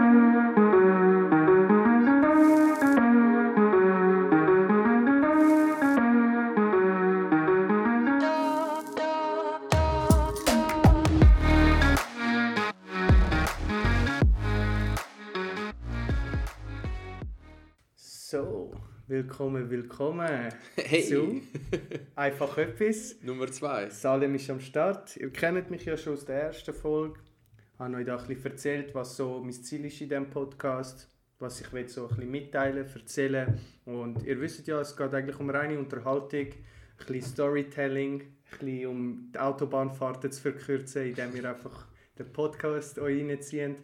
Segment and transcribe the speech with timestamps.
[0.00, 0.04] So,
[19.08, 21.02] willkommen, willkommen Hey.
[21.02, 21.40] zu
[22.14, 23.16] Einfach etwas.
[23.22, 23.90] Nummer zwei.
[23.90, 25.16] Salem ist am Start.
[25.16, 27.18] Ihr kennt mich ja schon aus der ersten Folge.
[27.78, 31.08] Ich habe euch da ein bisschen erzählt, was so mein Ziel ist in diesem Podcast,
[31.38, 33.56] was ich will so ein bisschen mitteilen, erzählen.
[33.84, 38.86] Und ihr wisst ja, es geht eigentlich um reine Unterhaltung, ein bisschen Storytelling, ein bisschen
[38.88, 41.86] um die Autobahnfahrten zu verkürzen, indem ihr einfach
[42.18, 43.76] den Podcast euch reinzieht.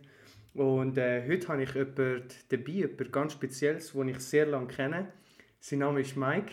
[0.54, 5.12] Und äh, heute habe ich jemanden dabei, jemanden ganz Spezielles, den ich sehr lange kenne.
[5.60, 6.52] Sein Name ist Mike.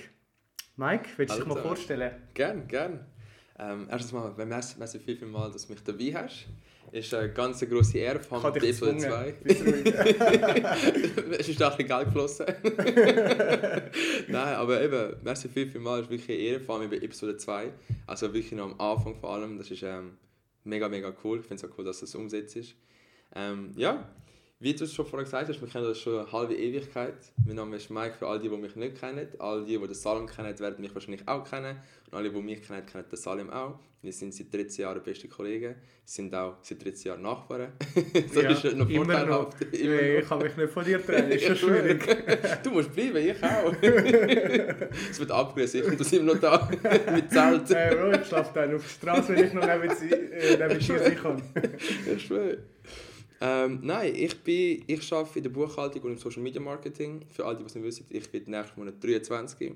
[0.76, 2.12] Mike, willst du dich mal vorstellen?
[2.36, 3.04] Gern, gern.
[3.58, 6.48] Ähm, erstens mal, merci, merci viel, viel mal, dass du mich dabei hast.
[6.92, 9.00] Ist eine ganz grosse Ehre, vor allem Episode gezwungen.
[9.00, 9.32] 2.
[9.44, 9.86] Bist ruhig.
[11.40, 12.46] es ist auch ein bisschen Geld geflossen.
[14.28, 16.98] Nein, aber eben, merci viel, viel mal, es ist wirklich eine Ehre, vor allem bei
[16.98, 17.72] Episode 2.
[18.08, 20.18] Also wirklich noch am Anfang vor allem, das ist ähm,
[20.66, 21.40] mega, mega cool.
[21.40, 22.76] Ich finde es auch cool, dass das umsetzt ist.
[23.36, 24.10] Ähm, ja,
[24.62, 27.16] wie du es schon vorhin gesagt hast, wir kennen das schon eine halbe Ewigkeit.
[27.46, 29.28] Mein Name ist Mike, für all die, die mich nicht kennen.
[29.40, 31.78] All die, die den Salim kennen, werden mich wahrscheinlich auch kennen.
[32.06, 33.80] Und alle, die mich kennen, kennen den Salim auch.
[34.04, 37.72] Wir sind seit 13 Jahren beste Kollegen, sind auch seit 13 Jahren Nachbarn.
[38.34, 39.62] das Ja, ist noch immer vorteilhaft.
[39.62, 39.80] noch.
[39.80, 40.02] Immer noch.
[40.20, 42.64] ich kann mich nicht von dir trennen, ist schon schwierig.
[42.64, 43.74] Du musst bleiben, ich auch.
[45.12, 46.70] es wird abgerissen, ich bin das immer noch da.
[47.14, 47.70] Mit Zelt.
[47.70, 51.00] Hey Bro, ich schlafe dann auf der Straße, wenn ich noch neben, äh, neben dir
[51.00, 51.42] sein kann.
[52.16, 52.58] Ich schwöre.
[53.44, 57.26] Ähm, nein, ich, bin, ich arbeite in der Buchhaltung und im Social Media Marketing.
[57.34, 59.74] Für all die, die es nicht wissen, ich bin nächsten Monat 23.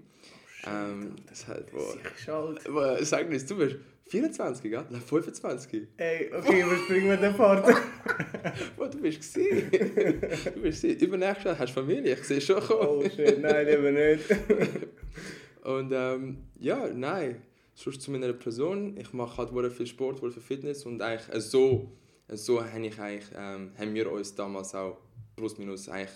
[0.67, 3.03] ähm, das halt, boah.
[3.03, 3.77] Sag mir, du bist
[4.07, 4.85] 24, gell?
[4.89, 5.87] Nein, 25.
[5.97, 7.65] Ey, okay, überspringen wir den Part.
[8.77, 9.71] Boah, du bist gesehen.
[9.71, 10.99] du bist gesehen.
[10.99, 13.03] Übernächstes Jahr hast du Familie, ich sehe schon kommen.
[13.03, 14.25] Oh shit, nein, lieber nicht.
[15.63, 17.41] Und ähm, ja, nein.
[17.73, 18.95] Sonst zu meiner Person.
[18.97, 21.91] Ich mache halt viel Sport, viel Fitness und eigentlich so,
[22.29, 24.97] so habe ich eigentlich, ähm, haben wir uns damals auch
[25.35, 26.11] plus minus eigentlich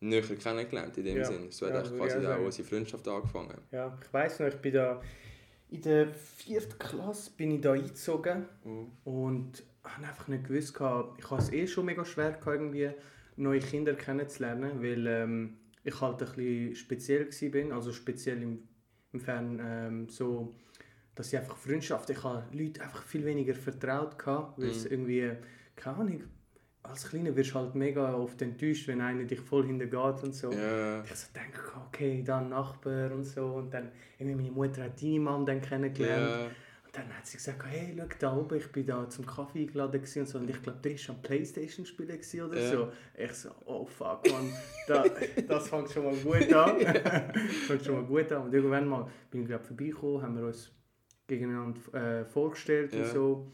[0.00, 1.24] näher kennengelernt in dem Ja.
[1.24, 1.50] Sinn.
[1.50, 2.44] So hat Ja, eigentlich quasi auch sagen.
[2.44, 3.58] unsere Freundschaft angefangen.
[3.70, 5.00] Ja, ich weiss noch, ich bin da
[5.70, 8.46] in der vierten Klasse bin ich da eingezogen
[9.04, 12.90] und habe einfach nicht gewusst, gehabt- ich hatte es eh schon mega schwer, gehabt, irgendwie
[13.36, 17.26] neue Kinder kennenzulernen, weil ähm, ich halt ein bisschen speziell
[17.70, 18.68] war, also speziell im,
[19.12, 20.54] im Fern ähm, so,
[21.14, 24.90] dass ich einfach Freundschaft, ich habe Leute einfach viel weniger vertraut, gehabt, weil es Mhm.
[24.90, 25.30] irgendwie,
[25.76, 26.22] keine Ahnung,
[26.84, 30.50] als Kleiner wirst du halt mega oft enttäuscht, wenn einer dich voll hintergeht und so.
[30.52, 33.44] Ja, Ich so denke, okay, dann Nachbar und so.
[33.46, 36.30] Und dann, irgendwie meine Mutter hat deine Mom dann kennengelernt.
[36.30, 36.46] ja.
[36.46, 40.00] Und dann hat sie gesagt, hey, schau da oben, ich bin da zum Kaffee eingeladen
[40.00, 40.38] und so.
[40.38, 42.18] Und ich glaube, der war am Playstation spielen
[42.48, 42.68] oder Ja.
[42.70, 42.92] so.
[43.16, 44.52] Ich so, oh fuck, man,
[44.88, 45.04] da,
[45.48, 46.80] das fängt schon mal gut an.
[47.66, 48.42] fängt schon mal gut an.
[48.46, 50.70] Und irgendwann mal bin ich glaube vorbeigekommen, haben wir uns
[51.38, 53.06] gegeneinander äh, vorgestellt und Ja.
[53.06, 53.46] so.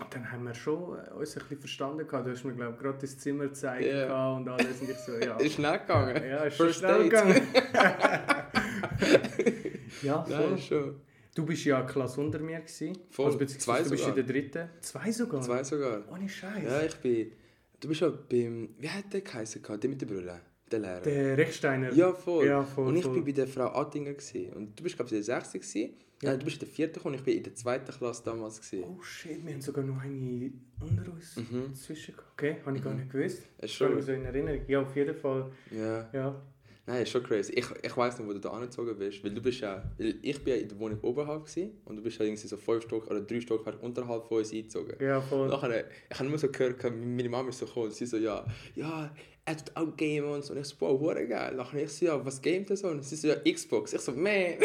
[0.00, 2.26] Und dann haben wir schon äh, uns ein bisschen verstanden gehabt.
[2.26, 4.80] Du hast mir glaube gerade das Zimmer gezeigt gehabt und alles.
[4.80, 5.36] Und ich so, ja.
[5.40, 6.22] Ist schnell gegangen.
[6.28, 7.42] Ja, ist First schnell gegangen.
[10.02, 10.50] ja, voll.
[10.50, 11.00] Nein, schon.
[11.34, 12.60] Du bist ja eine Klasse unter mir.
[12.60, 12.98] Gewesen.
[13.10, 13.26] Voll.
[13.26, 14.18] Also, Zwei du bist sogar.
[14.18, 14.68] in der dritten.
[14.80, 15.40] Zwei sogar?
[15.42, 16.02] Zwei sogar.
[16.10, 16.64] Ohne Scheiß.
[16.64, 17.32] Ja, ich bin.
[17.80, 18.70] Du bist ja beim.
[18.78, 19.62] Wie hat der geheißen?
[19.62, 20.40] Der mit der Brille?
[20.70, 21.00] Der Lehrer.
[21.00, 21.92] Der Rechsteiner.
[21.92, 22.46] Ja, voll.
[22.46, 23.14] Ja, voll, und ich voll.
[23.14, 24.12] bin bei der Frau Attinger.
[24.12, 24.52] Gewesen.
[24.54, 25.52] Und du bist, glaube ich, der 6.
[25.52, 25.94] Gewesen.
[26.22, 26.30] Ja.
[26.30, 26.88] Nein, du bist in der 4.
[26.88, 27.78] gekommen und ich bin in der 2.
[27.80, 28.60] Klasse damals.
[28.60, 28.84] Gewesen.
[28.88, 31.64] Oh shit, wir haben sogar noch eine unter uns Mhm.
[31.70, 32.32] dazwischen gehabt.
[32.34, 33.38] Okay, habe ich gar nicht gewusst.
[33.58, 34.14] Ist Ich habe mich schon.
[34.14, 34.60] so in Erinnerung.
[34.68, 35.50] Ja, auf jeden Fall.
[35.70, 36.08] Ja.
[36.12, 36.42] Ja.
[36.84, 37.52] Nein, ist schon crazy.
[37.52, 39.22] Ich, ich weiss nicht, wo du da angezogen bist.
[39.22, 39.82] Weil du bist ja.
[39.98, 42.56] Weil ich bin ja in der Wohnung oberhalb gewesen, und du bist ja irgendwie so
[42.56, 44.96] 5 Stock oder 3 Stockwerke unterhalb von uns eingezogen.
[45.00, 45.48] Ja, voll.
[45.48, 48.44] Nachher, ich habe nur so gehört, meine Mama ist so gekommen und sie so, ja,
[48.74, 50.52] ja, er tut auch gamen und so.
[50.52, 51.54] Und ich so, wow, hure geil.
[51.56, 52.88] Nachher ich so, ja, was gamet er so?
[52.88, 53.92] Und sie so, ja, Xbox.
[53.92, 54.56] Ich so, man, Nein,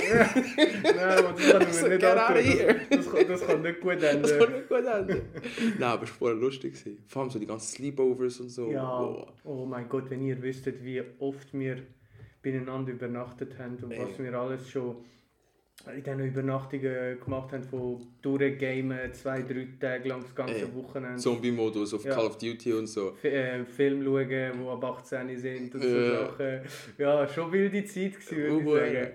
[0.83, 2.75] aber das kann ich So, mir nicht antun.
[2.89, 4.39] Das, das, kann, das kann nicht gut das enden.
[4.39, 5.21] kann nicht gut enden.
[5.79, 6.75] Nein, aber es war lustig.
[7.07, 8.71] Vor allem so die ganzen Sleepovers und so.
[8.71, 9.27] Ja, Wow.
[9.45, 11.77] oh mein Gott, wenn ihr wüsstet, wie oft wir
[12.43, 13.99] beieinander übernachtet haben und Ey.
[14.03, 14.97] was wir alles schon
[15.85, 21.17] in diesen Übernachtungen gemacht haben, von durchgamen, zwei, drei Tage lang das ganze Ey, Wochenende.
[21.17, 22.13] Zombie-Modus auf Ja.
[22.15, 23.11] Call of Duty und so.
[23.11, 26.25] F äh, Film schauen, die ab 18 sind und so Ja.
[26.25, 26.61] Sachen.
[26.97, 29.11] Ja, schon wilde Zeit gewesen, würde ich Uh, sagen.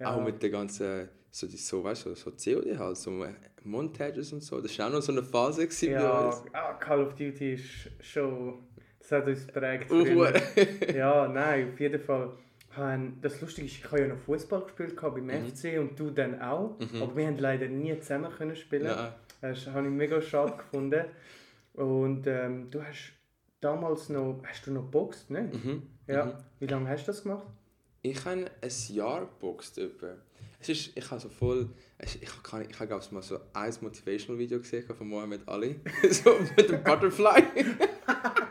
[0.00, 0.14] Ja.
[0.14, 3.24] Auch mit der ganzen, so, die, so, weißt du, so COD halt, so
[3.64, 4.60] Montages und so.
[4.60, 7.64] Das war auch noch so eine Phase gewesen Ja, ah, Call of Duty ist
[8.00, 8.54] schon.
[8.98, 9.84] Das hat uns geprägt.
[9.88, 10.32] Früher.
[10.94, 12.30] ja, nein, auf jeden Fall.
[12.78, 15.48] Haben- Das Lustige ist, ich habe ja noch Fußball gespielt beim Mhm.
[15.54, 16.78] FC und du dann auch.
[16.78, 17.02] Mhm.
[17.02, 18.84] Aber wir haben leider nie zusammen können spielen.
[18.86, 19.12] Nein.
[19.40, 21.04] Das habe ich mega schade gefunden.
[21.74, 23.12] Und ähm, du hast
[23.60, 25.42] damals noch, hast du noch geboxt, ne?
[25.52, 25.82] Mhm.
[26.06, 26.24] Ja.
[26.26, 26.32] Mhm.
[26.60, 27.46] Wie lange hast du das gemacht?
[28.02, 29.78] Ich habe ein Jahr geboxt.
[29.78, 30.14] Etwa.
[30.60, 33.38] Es ist, ich habe so voll, es- ich habe, ich habe glaube ich mal so
[33.52, 35.78] ein Motivational Video gesehen von Muhammad Ali,
[36.10, 37.42] so mit dem Butterfly.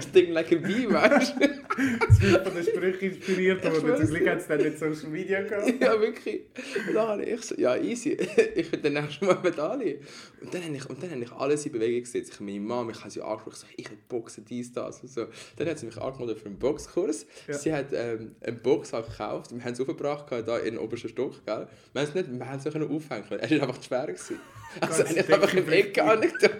[0.00, 1.48] Sting like a bee, weißt du?
[2.00, 3.96] Das wird von den Sprüchen inspiriert worden.
[3.96, 5.80] Zum Glück hat es dann nicht Social Media gehabt.
[5.80, 6.42] ja, wirklich.
[6.86, 8.10] Und dann habe ich so, ja, easy.
[8.54, 9.98] ich bin der nächste Mal mit Ali.
[10.42, 12.32] Und dann habe ich, und dann habe ich alles in Bewegung gesetzt.
[12.34, 15.10] Ich meine Mama, ich habe sie angesprochen, ich, so, ich will boxen, dies, das und
[15.10, 15.26] so.
[15.56, 17.26] Dann hat sie mich angemeldet für einen Boxkurs.
[17.48, 17.54] Ja.
[17.54, 19.54] Sie hat ähm, einen Box auch gekauft.
[19.54, 21.66] Wir haben es aufgebracht, da in den obersten Stock, gell?
[21.92, 23.40] Wir haben es nicht, wir haben es nicht aufhängen können.
[23.40, 24.06] Es war einfach zu schwer.
[24.06, 24.40] Gewesen.
[24.80, 26.02] Also ich habe einfach in die Ecke dick.
[26.02, 26.50] angetan.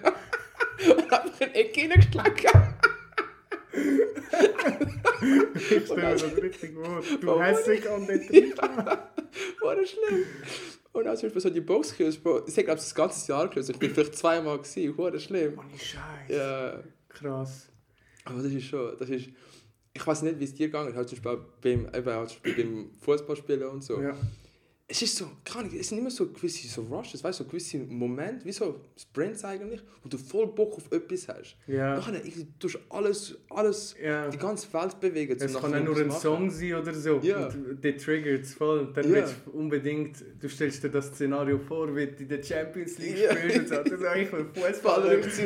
[0.88, 2.79] Und einfach in die Ecke hineingeschlagen.
[5.70, 7.02] Ich stelle das richtig vor.
[7.20, 8.54] Du hässig und nicht drin.
[9.62, 10.24] War das schlimm?
[10.92, 13.70] Und als ich so die Box geküsst, Bro, ich glaube, das ganze Jahr geküsst.
[13.70, 15.58] Ich bin vielleicht zweimal gewesen, war das schlimm.
[15.58, 16.28] Ohne Scheiß.
[16.28, 17.68] Ja, Krass.
[18.24, 19.28] aber das ist schon, das ist,
[19.92, 22.42] ich weiß nicht, wie es dir gegangen ist, halt zum Beispiel beim, eben, halt zum
[22.42, 24.00] Beispiel beim Fußballspielen und so.
[24.00, 24.16] Ja.
[24.92, 27.48] Es ist so, keine Ahnung, es sind immer so gewisse so Rushes, weißt du, so
[27.48, 31.56] gewisse Momente, wie so Sprints eigentlich, wo du voll Bock auf etwas hast.
[31.68, 31.94] Ja.
[31.94, 34.28] Nachher, irgendwie, du alles, alles, ja.
[34.28, 35.36] die ganze Welt bewegen.
[35.38, 36.50] Es kann auch nur ein etwas Song machen.
[36.50, 37.20] sein oder so.
[37.22, 37.46] Ja.
[37.46, 38.80] Und der triggert es voll.
[38.80, 39.12] Und dann Ja.
[39.14, 43.18] willst du unbedingt, du stellst dir das Szenario vor, wie du in der Champions League
[43.18, 43.36] Ja.
[43.36, 43.74] spielst und so.
[43.76, 45.18] Das ist eigentlich ein Fußballer.
[45.20, 45.26] Ich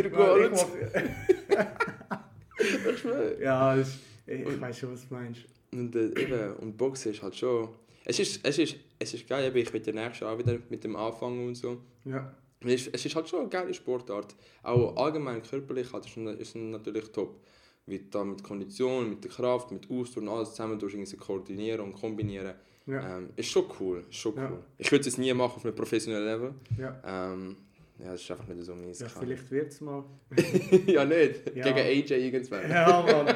[2.93, 3.37] Ich schwöre.
[3.43, 5.43] Ja, ist, ich weiß schon, was du meinst.
[5.73, 7.69] Und, äh, eben, und Boxen ist halt schon.
[8.05, 11.47] Es ist, es ist, es ist geil, ich ja nächstes Jahr wieder mit dem anfangen
[11.49, 11.79] und so.
[12.05, 12.35] Ja.
[12.61, 14.35] Es ist, es ist halt schon eine geile Sportart.
[14.63, 17.41] Auch allgemein körperlich halt, ist, ist natürlich top.
[17.87, 21.93] Wie da mit Kondition, mit der Kraft, mit Ausdauer und alles zusammen durch koordinieren und
[21.95, 22.55] kombinieren.
[22.87, 23.19] Ja.
[23.19, 24.05] Ähm, ist schon cool.
[24.09, 24.51] Ist schon Ja.
[24.51, 24.63] cool.
[24.79, 26.55] Ich würde es nie machen auf einem professionellen Level.
[26.79, 27.01] Ja.
[27.33, 27.57] Ähm,
[27.99, 29.01] ja, das ist einfach nicht so meins.
[29.01, 30.03] ja, kann- vielleicht wird es mal.
[30.87, 31.55] ja, nicht.
[31.55, 31.65] Ja.
[31.73, 32.71] Gegen AJ irgendwann.
[32.71, 33.35] Ja, Mann.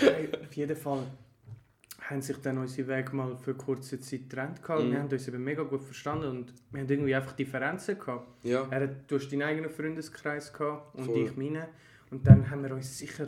[0.00, 1.06] hey, auf jeden Fall
[2.10, 4.60] haben sich dann unsere Wege mal für kurze Zeit getrennt.
[4.68, 4.92] Mhm.
[4.92, 8.44] Wir haben uns eben mega gut verstanden und wir haben irgendwie einfach Differenzen gehabt.
[8.44, 8.66] Ja.
[8.70, 11.18] Er hat, du hast deinen eigenen Freundeskreis gehabt und Voll.
[11.18, 11.66] ich meinen.
[12.10, 13.26] Und dann haben wir uns sicher,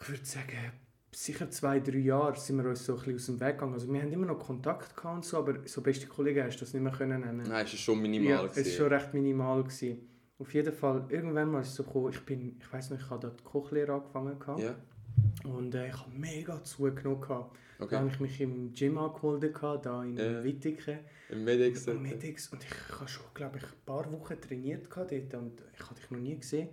[0.00, 0.72] ich würde sagen,
[1.12, 3.74] sicher zwei, drei Jahre sind wir uns so ein bisschen aus dem Weg gegangen.
[3.74, 6.60] Also wir haben immer noch Kontakt gehabt und so, aber so beste Kollegen hast du
[6.60, 7.46] das nicht mehr können nennen.
[7.46, 8.30] Nein, es ist schon minimal.
[8.30, 9.62] Ja, es war schon recht minimal.
[9.62, 10.08] Gewesen.
[10.38, 13.10] Auf jeden Fall, irgendwann mal ist es so gekommen, ich bin, ich weiß noch, ich
[13.10, 14.76] habe dort die Kochlehre angefangen gehabt, Ja,
[15.44, 17.56] und äh, ich habe mega zugenommen gehabt.
[17.78, 17.96] Da okay.
[17.96, 20.42] habe ich mich im Gym angemeldet, da in Ja.
[20.42, 20.98] Wittigen.
[21.28, 21.86] Im Medics.
[21.86, 22.48] Im Medix.
[22.48, 26.10] Und ich habe schon, glaube ich, ein paar Wochen trainiert dort und ich habe dich
[26.10, 26.68] noch nie gesehen.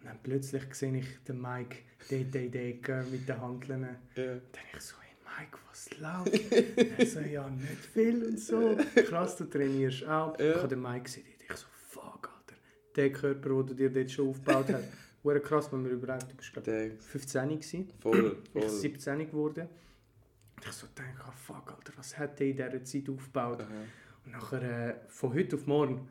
[0.00, 1.78] Und dann plötzlich sehe ich den Mike
[2.10, 3.82] dort in der Ecke mit den Handeln.
[4.16, 4.24] Ja.
[4.24, 4.40] Dann
[4.74, 6.98] ich so, hey Mike, was läuft?
[6.98, 8.76] er so, ja, nicht viel und so.
[9.06, 10.38] Krass, du trainierst auch.
[10.40, 10.50] Ja.
[10.50, 12.60] Ich habe den Mike gesehen, ich so, fuck, Alter.
[12.96, 15.07] Der Körper, den du dir dort schon aufgebaut hast.
[15.22, 17.88] Wurde krass, wenn wir überhaupt, du bist glaube Der, ich 15 gewesen.
[18.00, 18.70] voll, Ich bin voll.
[18.70, 19.68] 17 geworden.
[20.56, 23.60] Und ich so denke, ah, fuck, Alter, was hat der in dieser Zeit aufgebaut?
[23.60, 23.68] Aha.
[24.24, 26.08] Und nachher, äh, von heute auf morgen,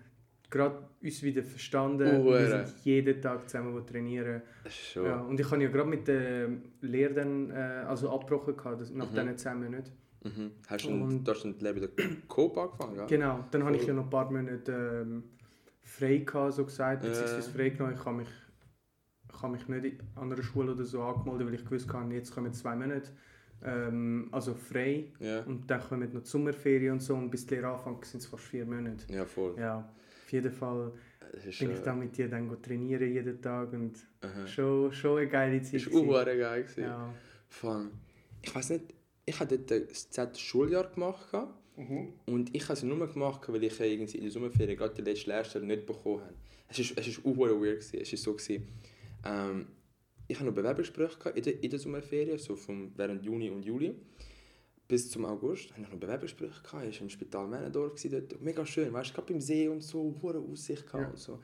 [0.50, 2.08] gerade uns wieder verstanden.
[2.22, 2.40] Uhure.
[2.40, 4.42] wir sind jeden Tag zusammen trainieren.
[4.70, 5.06] Schon.
[5.06, 6.50] Ja, und ich habe ja gerade mit der
[6.82, 7.54] Lehre dann, äh,
[7.88, 9.16] also abgebrochen, gehabt, nach Mhm.
[9.16, 9.92] diesen 10 Monaten.
[10.24, 10.52] Mhm.
[10.68, 11.90] Hast du, Und- du hast dann Leben der
[12.28, 13.06] Coop angefangen, ja?
[13.06, 15.24] Genau, dann habe ich ja noch ein paar Monate ähm,
[15.84, 17.94] frei gehabt, so gesagt, beziehungsweise frei genommen.
[17.98, 18.28] Ich habe mich,
[19.38, 22.34] ich habe mich nicht an einer Schule oder so angemeldet, weil ich gewusst habe, jetzt
[22.34, 23.10] kommen zwei Monate,
[23.64, 25.06] ähm, also frei.
[25.20, 28.22] Ja, Und dann kommen noch die Sommerferien und so und bis die Lehre anfängt sind
[28.22, 29.12] es fast vier Monate.
[29.14, 29.56] ja voll.
[29.58, 29.78] Ja,
[30.26, 30.92] auf jeden Fall
[31.32, 34.48] bin ich äh, dann mit dir dann trainieren jeden Tag und aha.
[34.48, 35.76] schon, schon eine geile Zeit.
[35.76, 36.64] Ist auch geil.
[36.64, 36.82] gewesen.
[36.82, 37.14] ja.
[37.50, 37.92] Von,
[38.42, 38.94] ich weiß nicht,
[39.26, 41.28] ich habe dort das Z Schuljahr gemacht.
[41.76, 42.14] Mhm.
[42.26, 45.30] und ich habe es nur gemacht, weil ich irgendwie in der Sommerferien gerade die letzte
[45.30, 46.34] Lehrstelle nicht bekommen habe.
[46.70, 48.00] Es ist, es ist auch weird gewesen.
[48.02, 48.68] Es ist so gewesen,
[49.28, 49.68] ähm,
[50.28, 53.96] ich habe noch Bewerbungsgespräche in der, in der Sommerferien, so vom, während Juni und Juli
[54.88, 55.72] bis zum August.
[55.72, 56.90] Habe ich noch Bewerbungsgespräche.
[56.90, 58.42] Ich war im Spital Männendorf dort.
[58.42, 61.08] Mega schön, weißt du, gerade beim See und so, hohe Aussicht Ja.
[61.08, 61.40] und so.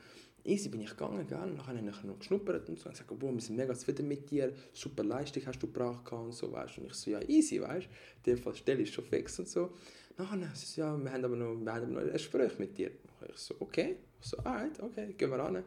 [0.46, 1.38] Easy bin ich gegangen, gell?
[1.38, 2.86] und dann habe ich noch geschnuppert und so.
[2.90, 6.34] Und gesagt, boah, wir sind mega zufrieden mit dir, super Leistung hast du gebracht und
[6.34, 6.76] so, weißt.
[6.78, 8.30] Und ich so, ja, easy, weißt du.
[8.30, 9.72] In dem Fall Stelle ist schon fix und so.
[10.16, 12.90] Nachher sie so, ja, wir haben aber noch, wir haben noch ein Gespräch mit dir.
[13.28, 13.96] Ich so, okay.
[14.20, 15.64] Ich so, alright, okay, gehen wir ran.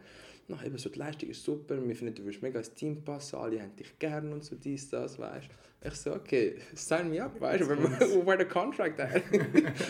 [0.47, 3.35] Nachher eben so, die Leistung ist super, wir finden, du wirst mega ins Team passen,
[3.35, 5.87] alle haben dich gern und so dies, das, weißt du.
[5.87, 7.77] Ich so, okay, sign me up, weißt du, where
[8.25, 9.21] where the contract at?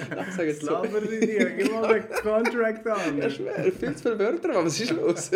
[0.09, 1.49] Nachher sage ich Was so, labern die dir?
[1.51, 3.17] Gib mal den Contract an.
[3.19, 5.31] ja, schwer, viel zu viele Wörter, aber was ist los?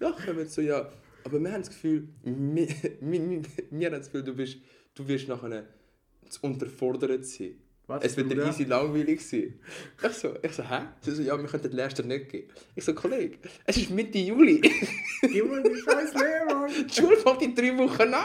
[0.00, 0.90] Nachher haben wir so, ja,
[1.24, 4.58] aber wir haben das Gefühl, wir, wir, wir, wir haben das Gefühl, du, bist,
[4.94, 5.66] du wirst nachher
[6.30, 7.56] zu unterfordert sein.
[7.90, 8.46] Was, es wird Bruder?
[8.48, 9.54] easy langweilig sein.
[10.00, 10.82] Ich so, ich so, hä?
[11.00, 12.44] Sie so, ja, wir können den Lehrstuhl nicht gehen.
[12.76, 14.60] Ich so, Kollege, es ist Mitte Juli.
[14.60, 16.68] Gib mir die scheiß Lehrer!
[16.88, 18.24] Die Schule fängt in drei Wochen an.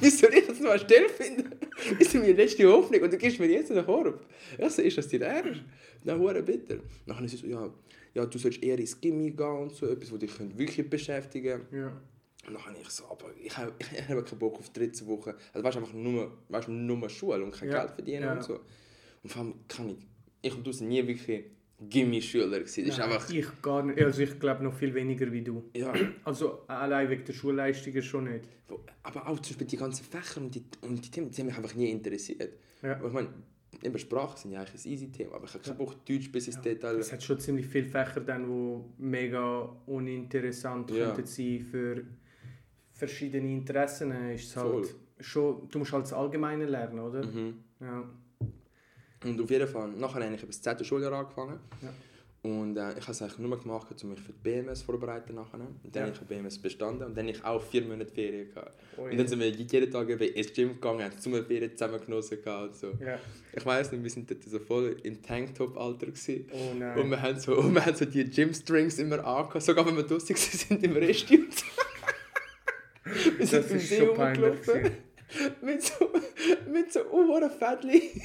[0.00, 1.50] Wie soll ich jetzt noch Stelle finden?
[1.98, 4.20] Das ist meine letzte Hoffnung und du gibst mir jetzt einen Korb.
[4.58, 5.62] Ich so, ist das dein Ernst?
[6.04, 6.76] Na, hure bitter.
[7.06, 7.70] Dann ist sie so, ja,
[8.14, 11.62] ja, du sollst eher ins Gimmi gehen und so, etwas, was dich könnte wirklich beschäftigen
[11.72, 11.92] Ja.
[12.46, 15.06] Und dann habe ich so, aber ich habe, ich, habe keinen Bock auf die dritte
[15.06, 15.34] Woche.
[15.52, 17.78] Also weißt du, einfach nur, weißt, nur Schule und kein Ja.
[17.84, 18.32] Geld verdienen Ja.
[18.34, 18.60] und so.
[19.22, 19.96] Und vor allem kann ich,
[20.42, 21.44] ich und du sind nie wirklich
[21.88, 22.60] Gimmi-Schüler.
[22.60, 24.00] Das ist Nein, einfach, Ich gar nicht.
[24.00, 25.64] Also ich glaube noch viel weniger wie du.
[25.76, 25.92] ja,
[26.24, 28.44] Also allein wegen der Schulleistungen schon nicht.
[29.02, 31.56] aber auch zum Beispiel die ganzen Fächer und die, und die Themen, die haben mich
[31.56, 32.52] einfach nie interessiert.
[32.82, 32.96] Ja.
[32.96, 33.28] Aber Ich meine,
[33.82, 36.46] eben Sprachen sind ja eigentlich ein easy Thema, aber ich habe keinen Bock, Deutsch bis
[36.48, 36.96] ins Detail.
[36.96, 41.06] Es hat schon ziemlich viele Fächer dann, die mega uninteressant Ja.
[41.14, 42.04] könnten sein für
[42.92, 44.12] verschiedene Interessen.
[44.30, 44.82] Ist es Voll.
[44.82, 47.24] halt schon, du musst halt das Allgemeine lernen, oder?
[47.24, 47.54] Mhm.
[47.80, 48.08] Ja.
[49.24, 51.58] Und auf jeden Fall, nachher habe ich das zehnte Schuljahr angefangen.
[51.82, 51.92] Ja.
[52.44, 55.32] Und äh, ich habe es eigentlich nur gemacht, um mich für die BMS vorzubereiten.
[55.36, 55.60] Nachher.
[55.60, 56.00] Und dann Ja.
[56.00, 58.72] habe ich die BMS bestanden und dann habe ich auch vier Monate Ferien gehabt.
[58.96, 62.70] Oh Und dann sind wir jeden Tag ins Gym gegangen, haben Sommerferien zusammen genossen gehabt
[62.70, 62.92] und so.
[63.04, 63.16] ja.
[63.52, 66.08] Ich weiss nicht, wir sind dort so voll im Tanktop-Alter.
[66.08, 66.98] Oh nein.
[66.98, 70.02] Und wir haben so, und wir haben so die Gym-Strings immer angehabt, sogar wenn wir
[70.02, 71.64] draußen sind im Restaurant.
[73.38, 74.44] wir sind das im ist See peinlich.
[74.66, 74.90] rumgelaufen.
[75.62, 76.10] Mit so,
[76.72, 78.20] mit so, oh, what a Fatli.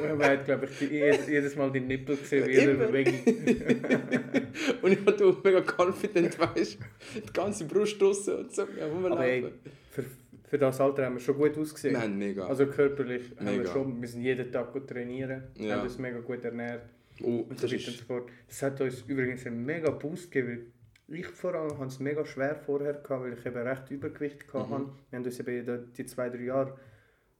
[0.00, 2.86] Man hat, glaube ich, jedes, jedes Mal die Nippel gesehen, wie jede Immer.
[2.86, 3.14] Bewegung.
[4.82, 6.78] und ich war du mega confident, weißt
[7.14, 9.46] die ganze Brust draussen und so, ja, Aber ey,
[9.90, 10.04] für,
[10.48, 12.00] für das Alter haben wir schon gut ausgesehen.
[12.00, 12.46] Haben mega.
[12.46, 13.72] Also körperlich haben wir Mega.
[13.72, 15.76] schon, wir sind jeden Tag gut trainieren, Ja.
[15.76, 16.82] haben uns mega gut ernährt
[17.22, 18.28] oh, und so das weiter und so fort.
[18.48, 20.72] Das hat uns übrigens einen mega Boost gegeben.
[21.08, 24.58] Ich vor allem hatte es mega schwer vorher, gehabt, weil ich eben recht Übergewicht Mhm.
[24.70, 24.86] hatte.
[25.10, 26.76] Wir haben uns eben die zwei, drei Jahre,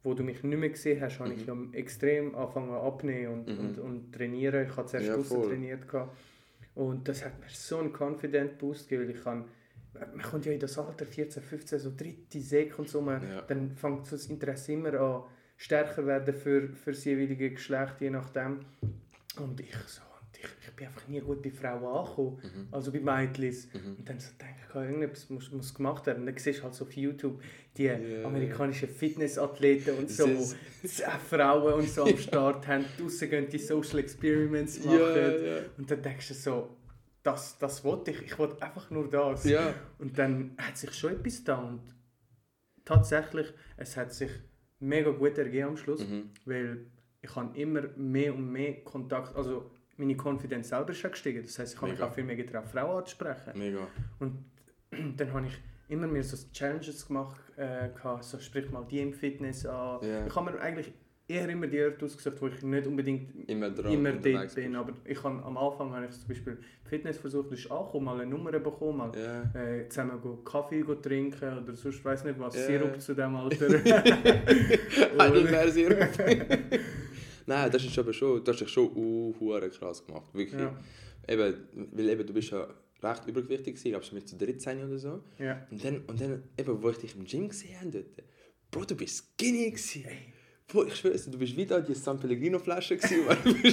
[0.07, 3.59] wo du mich nicht mehr gesehen hast, habe ich ja extrem angefangen abnehmen und, Mhm.
[3.59, 4.67] und, und trainieren.
[4.69, 5.49] Ich habe zuerst Ja, draußen voll.
[5.51, 5.89] trainiert.
[5.89, 6.17] Gehabt.
[6.75, 9.45] Und das hat mir so einen Confident Boost gegeben, weil ich kann
[10.15, 13.41] man kommt ja in das Alter 14, 15, so dritte Sek und so, man, Ja.
[13.43, 15.23] dann fängt so das Interesse immer an
[15.57, 18.61] stärker werden für, für das jeweilige Geschlecht, je nachdem.
[19.39, 20.03] Und ich so,
[20.47, 22.69] ich, ich bin einfach nie gut bei Frauen angekommen, Mhm.
[22.71, 23.55] also bei Mädchen.
[23.99, 26.21] Und dann so denke ich, okay, irgendetwas muss, muss gemacht werden.
[26.21, 27.43] Und dann siehst du halt so auf YouTube
[27.77, 28.25] die Ja.
[28.25, 33.59] amerikanischen Fitnessathleten und so, Das ist- Frauen und so am Start haben, draussen gehen die
[33.59, 34.99] Social Experiments machen.
[34.99, 35.59] ja, ja.
[35.79, 36.77] Und dann denkst du so,
[37.23, 39.45] das, das wollte ich, ich wollte einfach nur das.
[39.45, 39.75] Ja.
[39.99, 41.81] Und dann hat sich schon etwas da und
[42.85, 44.31] tatsächlich, es hat sich
[44.79, 46.31] mega gut ergeben am Schluss, Mhm.
[46.45, 46.87] weil
[47.23, 51.75] ich habe immer mehr und mehr Kontakt, also meine Konfidenz selber ist gestiegen, das heißt,
[51.75, 53.53] ich habe mich auch viel mehr getraut, Frauen anzusprechen.
[53.55, 53.87] Mega.
[54.21, 54.45] Und
[55.17, 57.89] dann habe ich immer mehr so Challenges gemacht, äh,
[58.21, 60.01] so sprich mal die im Fitness an.
[60.03, 60.27] Ja.
[60.27, 60.93] Ich habe mir eigentlich
[61.29, 63.93] eher immer die Orte ausgesucht, wo ich nicht unbedingt Immer dran.
[63.93, 64.77] immer dort bin.
[64.77, 68.21] Aber ich habe, am Anfang habe ich zum Beispiel Fitness versucht, das ist angekommen, mal
[68.21, 69.43] eine Nummer bekommen, mal Ja.
[69.61, 72.67] äh, zusammen go Kaffee go trinken oder sonst weiß nicht was, Ja.
[72.67, 73.69] Sirup zu dem Alter.
[75.19, 76.09] Heidelbeersirup.
[77.47, 79.33] Nein, das ist aber schon, das ist schon uh,
[79.71, 80.61] krass gemacht, wirklich.
[80.61, 80.77] ja.
[81.29, 81.55] Eben,
[81.93, 82.69] weil eben, du bist ja
[83.03, 85.23] recht übergewichtig gewesen, glaube ich, mit zu 13 oder so.
[85.39, 85.67] ja.
[85.71, 88.07] Und dann, und dann eben, wo ich dich im Gym gesehen habe, dort,
[88.71, 90.05] Bro, du bist skinny gewesen.
[90.69, 93.25] Bro, ich schwöre, du bist wieder die San Pellegrino Flasche gewesen.
[93.45, 93.51] Du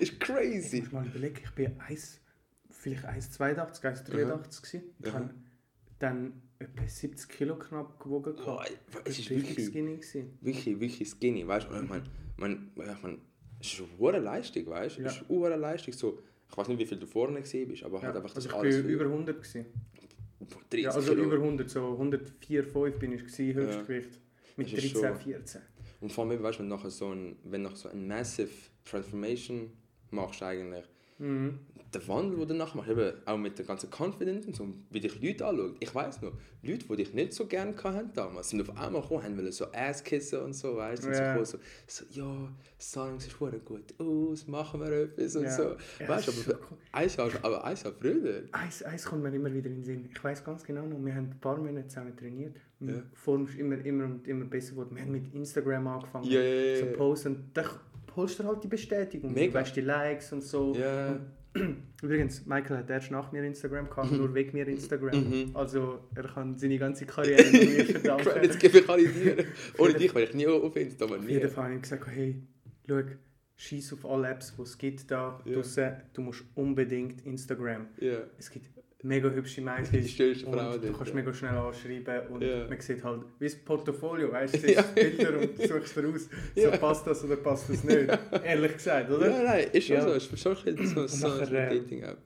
[0.00, 0.80] ist Ich crazy.
[0.80, 2.20] muss mal überlegen, ich bin 1,
[2.70, 4.82] vielleicht 1,82, 1,83 gewesen.
[5.04, 5.30] Ich habe
[5.98, 8.34] dann etwa 70 Kilo knapp gewogen.
[8.36, 8.72] Gehabt.
[9.04, 9.94] es ist war wirklich skinny.
[9.96, 10.38] Gewesen.
[10.40, 11.74] wirklich, wirklich skinny, weißt du?
[11.82, 12.04] Ich meine,
[12.36, 13.18] man, ich meine,
[13.60, 15.02] es ist eine Leistung, weißt du?
[15.02, 15.08] Ja.
[15.08, 15.92] Es ist eine Leistung.
[15.94, 16.18] So,
[16.50, 18.04] ich weiß nicht, wie viel du vorne gesehen bist, aber Ja.
[18.06, 18.82] halt einfach Also das ich alles.
[18.82, 19.66] bin über 100 gewesen.
[20.70, 21.24] 30 Ja, also Kilo.
[21.24, 23.54] über 100, so 104, 5 bin ich gewesen, Ja.
[23.54, 24.18] Höchstgewicht.
[24.56, 25.60] Mit Das ist 13, schon- 14.
[26.00, 28.48] Und vor allem, weißt du, wenn du nachher so ein, wenn nachher so ein massive
[28.84, 29.70] Transformation
[30.10, 30.84] machst eigentlich,
[31.18, 31.58] Mhm.
[31.94, 35.00] der Wandel, den du nachher machst, eben auch mit der ganzen Confidence und so, wie
[35.00, 35.74] dich Leute anschauen.
[35.80, 36.32] Ich weiß noch,
[36.62, 39.66] Leute, die dich nicht so gerne hatten damals, sind auf einmal gekommen, haben wollen so
[39.72, 41.42] Ass kissen und so, weißt du, Ja.
[41.44, 45.50] so, so, so, ja, Songs ist verdammt gut aus, machen wir etwas und Ja.
[45.56, 45.62] so.
[46.00, 46.78] Ja, weißt du, aber schon cool.
[46.92, 48.42] ein Jahr, aber ein Jahr früher.
[48.52, 50.08] Eins, eins kommt mir immer wieder in den Sinn.
[50.12, 52.56] Ich weiß ganz genau noch, wir haben ein paar Monate zusammen trainiert.
[52.80, 52.92] Ja.
[52.92, 54.94] Die Form ist immer, immer und immer besser geworden.
[54.94, 57.50] Wir haben mit Instagram angefangen, ja, so posten.
[57.54, 57.64] Da
[58.18, 59.32] holst du halt die Bestätigung.
[59.32, 59.52] Mega.
[59.52, 60.74] Du weißt die Likes und so.
[60.74, 61.18] Ja.
[62.02, 65.16] Übrigens, Michael hat erst nach mir Instagram gehabt, nur wegen mir Instagram.
[65.16, 65.50] Mhm.
[65.56, 68.24] Also er kann seine ganze Karriere an mir verdanken.
[68.28, 69.44] Credits gebe ich alle dir.
[69.78, 72.42] Ohne dich wäre ich nie auf Insta, Auf jeden Fall habe ich gesagt, hey,
[72.86, 73.00] schau,
[73.56, 75.54] scheiß auf alle Apps, die es gibt da Ja.
[75.54, 75.92] draussen.
[76.12, 77.86] Du musst unbedingt Instagram.
[77.98, 78.18] Ja.
[78.38, 78.66] Es gibt
[79.02, 80.02] mega hübsche Mädchen.
[80.02, 81.14] Die und Frau Du kannst ja.
[81.14, 82.66] mega schnell anschreiben und Ja.
[82.68, 86.70] man sieht halt, wie das Portfolio, weißt du, du siehst Bilder und suchst raus, so
[86.72, 88.18] passt das oder passt das nicht.
[88.44, 89.30] Ehrlich gesagt, oder?
[89.30, 90.02] Ja, nein, ist schon Ja.
[90.02, 90.12] so.
[90.12, 92.18] Ist schon ein bisschen so, so nachher, eine äh, Dating-App.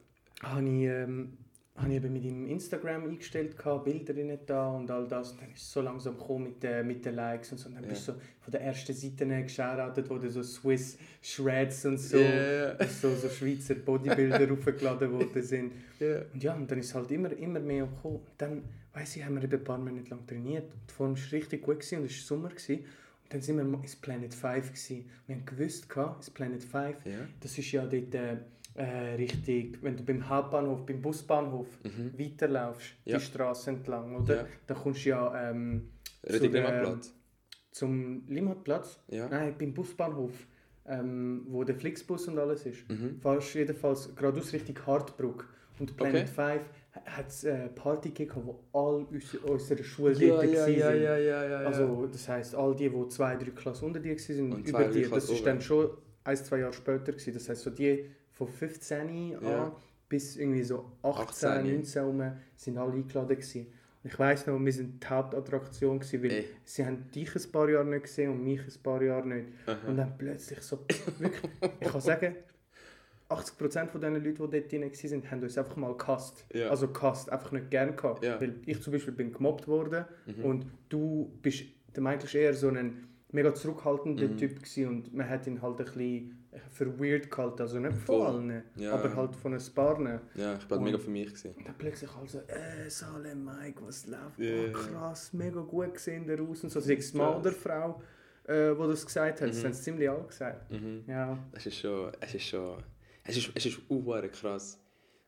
[0.42, 1.38] habe ich, ähm,
[1.74, 5.32] habe ich eben mit ihm Instagram eingestellt, gehabt, Bilder drin da und all das.
[5.32, 7.68] Und dann ist es so langsam gekommen mit, den mit den Likes und so.
[7.68, 7.88] Und dann Ja.
[7.90, 12.18] bist du so von der ersten Seite geshoutet, wo du so Swiss Shreds und so,
[12.18, 12.76] ja.
[12.86, 15.72] so, so Schweizer Bodybuilder hochgeladen worden sind.
[15.98, 16.20] Ja.
[16.34, 18.16] Und ja, und dann ist es halt immer, immer mehr gekommen.
[18.16, 18.62] Und dann,
[18.92, 20.64] weiss ich, haben wir eben ein paar Monate lang trainiert.
[20.74, 22.48] Und die Form war richtig gut gewesen und es war Sommer.
[22.50, 22.80] Gewesen.
[22.80, 25.08] Und dann sind wir ins Planet 5 gewesen.
[25.26, 27.12] Wir haben gewusst, gehabt, ins Planet 5, Ja.
[27.40, 28.36] das ist ja dort äh,
[28.74, 32.18] äh, richtig, wenn du beim Hauptbahnhof, beim Busbahnhof Mhm.
[32.18, 33.18] weiterlaufst, Ja.
[33.18, 34.36] die Straße entlang, oder?
[34.36, 34.46] Ja.
[34.66, 35.88] Dann kommst du ja ähm,
[36.24, 37.14] Richtig der- Limmatplatz.
[37.70, 38.98] zum Limmatplatz.
[39.08, 39.28] Ja.
[39.28, 40.32] Nein, beim Busbahnhof,
[40.86, 42.88] ähm, wo der Flixbus und alles ist.
[42.88, 43.20] Mhm.
[43.20, 45.48] Fahrst jedenfalls geradeaus Richtung Hartbruck.
[45.78, 46.62] Und Planet 5
[47.06, 50.78] hat es eine Party gegeben, wo all unsere, unsere Schule Ja, dort ja, ja, sind.
[50.78, 51.56] ja, ja, ja.
[51.60, 55.08] Also das heisst, all die, die zwei, drei Klassen unter dir waren, Und über die,
[55.08, 55.90] das ist dann schon
[56.24, 57.32] ein, zwei Jahre später gewesen.
[57.34, 59.64] Das heisst, so die von 15 Ja.
[59.66, 59.72] an
[60.08, 61.74] bis irgendwie so 18, 18.
[61.76, 63.66] 19 rum, sind alle eingeladen gewesen.
[64.04, 66.44] Und ich weiss noch, wir sind die Hauptattraktion gewesen, weil Ey.
[66.64, 69.48] sie haben dich ein paar Jahre nicht gesehen und mich ein paar Jahre nicht.
[69.64, 69.76] Aha.
[69.86, 70.80] Und dann plötzlich so,
[71.18, 72.34] wirklich, ich kann sagen,
[73.30, 76.44] 80% von den Leuten, die dort drin waren, haben uns einfach mal gehasst.
[76.52, 76.68] Ja.
[76.68, 78.22] Also gehasst, einfach nicht gern gehabt.
[78.24, 78.38] Ja.
[78.40, 80.44] Weil ich zum Beispiel bin gemobbt worden Mhm.
[80.44, 84.36] und du bist, der Michael ist eher so ein mega zurückhaltender Mhm.
[84.36, 86.38] Typ gewesen und man hat ihn halt ein bisschen
[86.70, 88.92] für weird gehalten, also nicht von allen, Ja.
[88.92, 89.96] aber halt von ein paar.
[89.98, 91.26] Und Ja, ich war Und- mega für mich.
[91.28, 91.54] Gewesen.
[91.64, 94.38] dann plötzlich also, äh, Salem, Mike, was läuft?
[94.38, 96.80] Ja, Oh, krass, mega gut gesehen der aus und so.
[96.80, 96.96] Ja.
[97.14, 98.02] Mann oder Frau,
[98.44, 99.64] äh, wo das gesagt hat, das Mhm.
[99.66, 100.70] haben sie ziemlich alle gesagt.
[100.70, 101.04] Mhm.
[101.06, 101.38] Ja.
[101.52, 102.82] Es ist schon, es ist schon,
[103.24, 103.80] es ist, es ist
[104.32, 104.78] krass,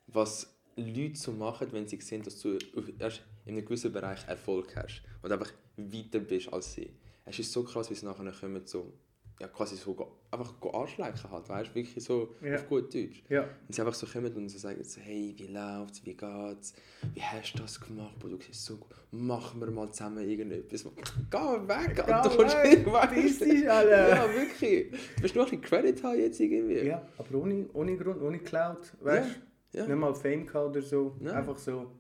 [0.09, 4.27] was Leute so machen, wenn sie sehen, dass du auf- erst in einem gewissen Bereich
[4.29, 6.91] Erfolg hast und einfach weiter bist als sie.
[7.27, 8.93] Es ist so krass, wie sie nachher kommen, so,
[9.41, 9.97] ja, quasi so,
[10.31, 12.55] einfach go anschleichen halt, weißt du, wirklich so Ja.
[12.57, 13.23] auf gut Deutsch.
[13.29, 13.43] Ja.
[13.67, 16.75] Und sie einfach so kommen und so sagen so, hey, wie läuft's, wie geht's,
[17.15, 20.85] wie hast du das gemacht, Bro, du siehst so gut, machen wir mal zusammen irgendetwas.
[20.85, 24.11] Geh weg, Geh Alter, du weg, das ist alle.
[24.11, 24.91] Ja, wirklich.
[25.17, 26.87] Du musst nur ein bisschen Credit haben jetzt irgendwie.
[26.87, 29.29] ja, aber ohne, ohne Grund, ohne Cloud, weißt
[29.73, 29.79] du?
[29.79, 29.87] Ja.
[29.87, 31.35] Nicht mal Fame oder so, Nein.
[31.35, 31.91] einfach so.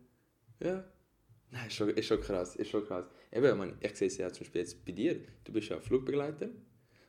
[0.63, 0.85] Ja.
[1.51, 3.05] Nein, ist schon, ist schon krass, ist schon krass.
[3.35, 5.21] Eben, ich, meine, ich sehe es ja zum Beispiel jetzt bei dir.
[5.43, 6.51] Du bist ja Flugbegleiter.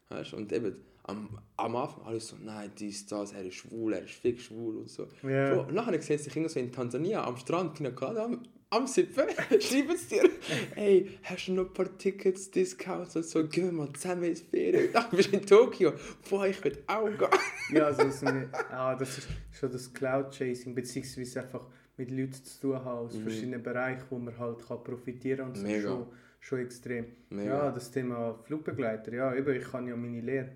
[0.10, 0.32] Weißt?
[0.32, 4.04] du, Und eben, am, am Anfang alles so, nein, dies, das, er ist schwul, er
[4.04, 5.08] ist fix schwul und so.
[5.22, 5.54] Ja.
[5.54, 9.26] Bro, nachher sehe ich dich so in Tansania am Strand, Pina Colada, am, am Sippen,
[9.60, 10.30] schreiben sie dir,
[10.74, 14.42] hey, hast du noch ein paar Tickets, Discounts und so, gehen wir mal zusammen ins
[14.42, 14.92] Ferien.
[15.12, 15.94] Du bist in Tokio,
[16.28, 17.30] boah, ich will auch gehen.
[17.72, 22.62] Ja, also so eine, ah, das ist schon das Cloud-Chasing, beziehungsweise einfach mit Leuten zu
[22.62, 23.22] tun haben aus Mhm.
[23.22, 25.62] verschiedenen Bereichen, wo man halt kann profitieren kann.
[25.64, 25.76] Mega.
[25.78, 26.08] ist schon,
[26.40, 27.06] schon extrem.
[27.30, 27.66] Mega.
[27.66, 30.50] Ja, das Thema Flugbegleiter, ja, eben, ich kann ja meine Lehre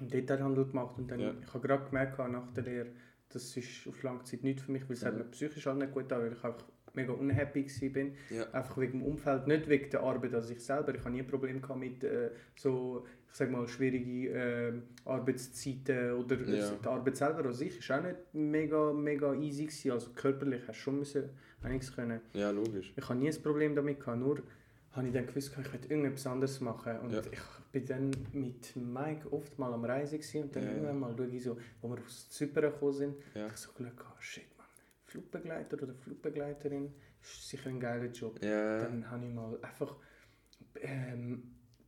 [0.00, 1.34] im Detailhandel gemacht und dann, Ja.
[1.40, 2.86] ich habe gerade gemerkt nach der Lehre,
[3.28, 5.18] das ist auf lange Zeit nicht für mich, weil es hat Mhm.
[5.20, 8.12] mir psychisch auch nicht gut an, weil ich einfach mega unhappy bin.
[8.30, 8.44] Ja.
[8.52, 10.94] Einfach wegen dem Umfeld, nicht wegen der Arbeit an sich selber.
[10.94, 14.72] Ich habe nie ein Problem mit äh, so, ich sag mal, schwierige äh,
[15.06, 16.70] Arbeitszeiten oder Ja.
[16.70, 19.90] die Arbeit selber an sich ist auch nicht mega, mega easy gewesen.
[19.92, 21.30] Also körperlich hast du schon müssen
[21.62, 22.20] einiges können.
[22.34, 22.92] Ja, logisch.
[22.94, 24.42] Ich habe nie ein Problem damit gehabt, nur
[24.92, 26.98] habe ich dann gewusst, ich will irgendetwas anderes machen.
[27.00, 27.22] Und Ja.
[27.30, 27.40] ich
[27.72, 31.26] bin dann mit Mike oft mal am Reisen gewesen und dann Ja, irgendwann mal schaue
[31.28, 33.46] ich so, wo wir aus Zypern gekommen sind, Ja.
[33.46, 34.66] ich so Glück gehabt, shit man,
[35.06, 36.92] Flugbegleiter oder Flugbegleiterin
[37.22, 38.38] ist sicher ein geiler Job.
[38.44, 38.80] Ja.
[38.80, 39.96] Dann habe ich mal einfach
[40.82, 41.42] ähm,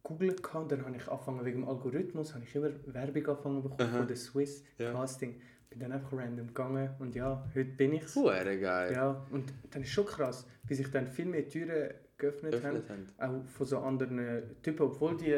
[0.04, 3.88] googelt gehabt dann habe ich angefangen wegen dem Algorithmus, habe ich immer Werbung angefangen bekommen
[3.90, 3.98] Aha.
[3.98, 4.92] von der Swiss Ja.
[4.92, 5.40] Casting.
[5.70, 8.14] Bin dann einfach random gegangen und ja, heute bin ich's.
[8.14, 8.92] Huere geil.
[8.92, 13.06] Ja, und dann ist schon krass, wie sich dann viel mehr Türen geöffnet Öffnet haben.
[13.18, 15.34] haben, auch von so anderen Typen, obwohl die,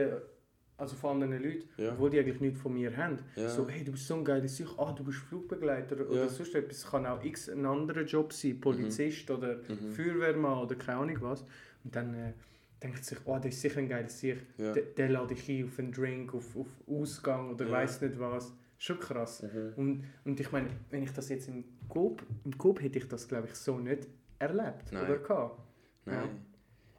[0.76, 1.92] also von anderen Leuten, Ja.
[1.92, 3.18] obwohl die eigentlich nichts von mir haben.
[3.34, 3.48] Ja.
[3.48, 6.04] So, hey, du bist so ein geiler Sicht, ah, du bist Flugbegleiter Ja.
[6.04, 6.78] oder sonst etwas.
[6.78, 9.92] Es kann auch x ein anderer Job sein, Polizist oder Mhm.
[9.92, 11.42] Feuerwehrmann oder keine Ahnung was.
[11.82, 12.32] Und dann äh,
[12.82, 14.44] denkt sich, oh, das ist sicher ein geiler Sicht.
[14.58, 14.72] Ja.
[14.72, 17.72] Der, der lade ich ein auf einen Drink, auf, auf Ausgang oder Ja.
[17.72, 18.52] weiß nicht was.
[18.78, 19.42] Schon krass.
[19.42, 19.72] Mhm.
[19.76, 23.26] Und, und ich meine, wenn ich das jetzt im Coop, im Coop hätte ich das,
[23.26, 24.06] glaube ich, so nicht
[24.38, 25.04] erlebt Nein.
[25.04, 25.60] oder gehabt.
[26.04, 26.44] Nein.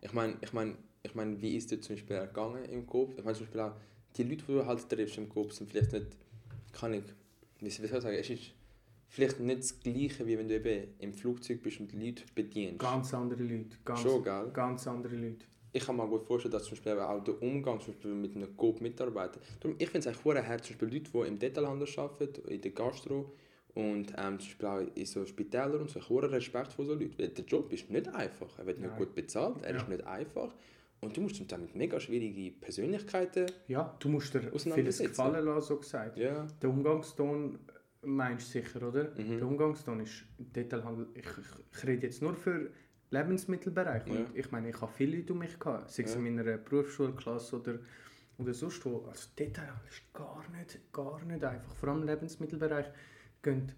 [0.01, 3.13] Ich meine, ich meine, ich meine, wie ist dir zum Beispiel ergangen im Coop?
[3.17, 3.75] Ich meine zum Beispiel auch,
[4.15, 6.07] die Leute, die du halt triffst im Coop, sind vielleicht nicht,
[6.73, 7.03] kann ich,
[7.59, 8.53] wie soll ich sagen, es ist
[9.07, 12.79] vielleicht nicht das Gleiche, wie wenn du eben im Flugzeug bist und die Leute bedienst.
[12.79, 13.77] Ganz andere Leute.
[13.85, 14.49] Ganz, Schon, gell?
[14.51, 15.45] ganz andere Leute.
[15.77, 18.57] Ich kann mir gut vorstellen, dass zum Beispiel auch der Umgang zum Beispiel mit einem
[18.57, 22.47] Coop-Mitarbeiter, Darum, ich finde es eigentlich vorher her, zum Beispiel Leute, die im Detailhandel arbeiten,
[22.49, 23.31] in der Gastro
[23.75, 26.93] Und ähm, zum Beispiel auch in so Spitälern und so, ich habe Respekt vor so
[26.95, 28.57] Leuten, weil der Job ist nicht einfach.
[28.57, 28.97] Er wird nicht Nein.
[28.97, 29.77] gut bezahlt, er Ja.
[29.81, 30.51] ist nicht einfach.
[30.99, 33.45] Und du musst zum Teil mit mega schwierigen Persönlichkeiten...
[33.67, 36.17] Ja, du musst dir vieles gefallen lassen, so gesagt.
[36.17, 37.59] Ja, Der Umgangston
[38.01, 39.11] meinst du sicher, oder?
[39.15, 39.37] Mhm.
[39.37, 41.05] Der Umgangston ist Detailhandel.
[41.13, 42.71] Ich, ich, ich rede jetzt nur für
[43.09, 44.05] Lebensmittelbereich.
[44.07, 44.13] Ja.
[44.13, 46.19] Und ich meine, ich habe viele Leute um mich gehabt, sei es Ja.
[46.19, 47.79] in meiner Berufsschulklasse oder,
[48.37, 49.05] oder sonst wo.
[49.07, 51.75] Also Detailhandel ist gar nicht, gar nicht einfach.
[51.75, 52.87] Vor allem im Lebensmittelbereich
[53.41, 53.71] gehen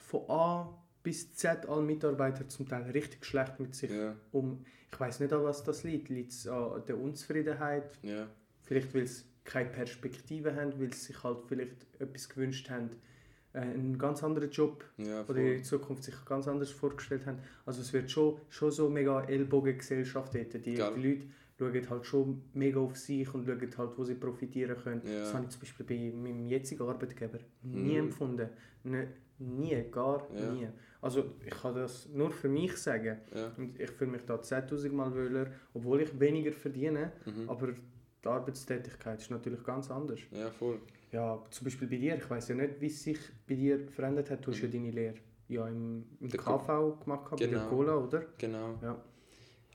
[0.00, 4.64] von A bis Z alle Mitarbeiter zum Teil richtig schlecht mit sich ja, um.
[4.92, 6.10] Ich weiß nicht, an was das liegt.
[6.10, 7.98] Liegt es an der Unzufriedenheit?
[8.62, 12.90] Vielleicht, weil sie keine Perspektive haben, weil sie sich halt vielleicht etwas gewünscht haben,
[13.54, 17.38] einen ganz anderen Job ja oder in Zukunft sich ganz anders vorgestellt haben.
[17.66, 20.54] Also es wird schon, schon so mega Ellbogengesellschaft dort.
[20.54, 20.76] Die, die.
[20.76, 21.26] Leute
[21.58, 25.02] schauen halt schon mega auf sich und schauen halt, wo sie profitieren können.
[25.04, 25.20] Ja.
[25.20, 27.98] Das habe ich zum Beispiel bei meinem jetzigen Arbeitgeber nie Mhm.
[28.06, 28.48] empfunden.
[28.84, 30.52] Ne, nie, gar Ja.
[30.52, 30.68] nie.
[31.00, 33.18] Also ich kann das nur für mich sagen.
[33.34, 33.52] Ja.
[33.56, 37.48] Und ich fühle mich da 10'000 Mal wohler, obwohl ich weniger verdiene, Mhm.
[37.48, 37.68] aber
[38.24, 40.20] die Arbeitstätigkeit ist natürlich ganz anders.
[40.32, 40.80] ja, voll.
[41.12, 44.30] Ja, zum Beispiel bei dir, ich weiß ja nicht, wie es sich bei dir verändert
[44.30, 44.46] hat.
[44.46, 44.72] Du hast ja Mhm.
[44.72, 45.14] deine Lehre
[45.48, 47.68] ja im, im Der KV gemacht, gehabt, bei der Genau.
[47.68, 48.24] Cola, oder?
[48.38, 48.78] Genau.
[48.82, 49.04] Ja.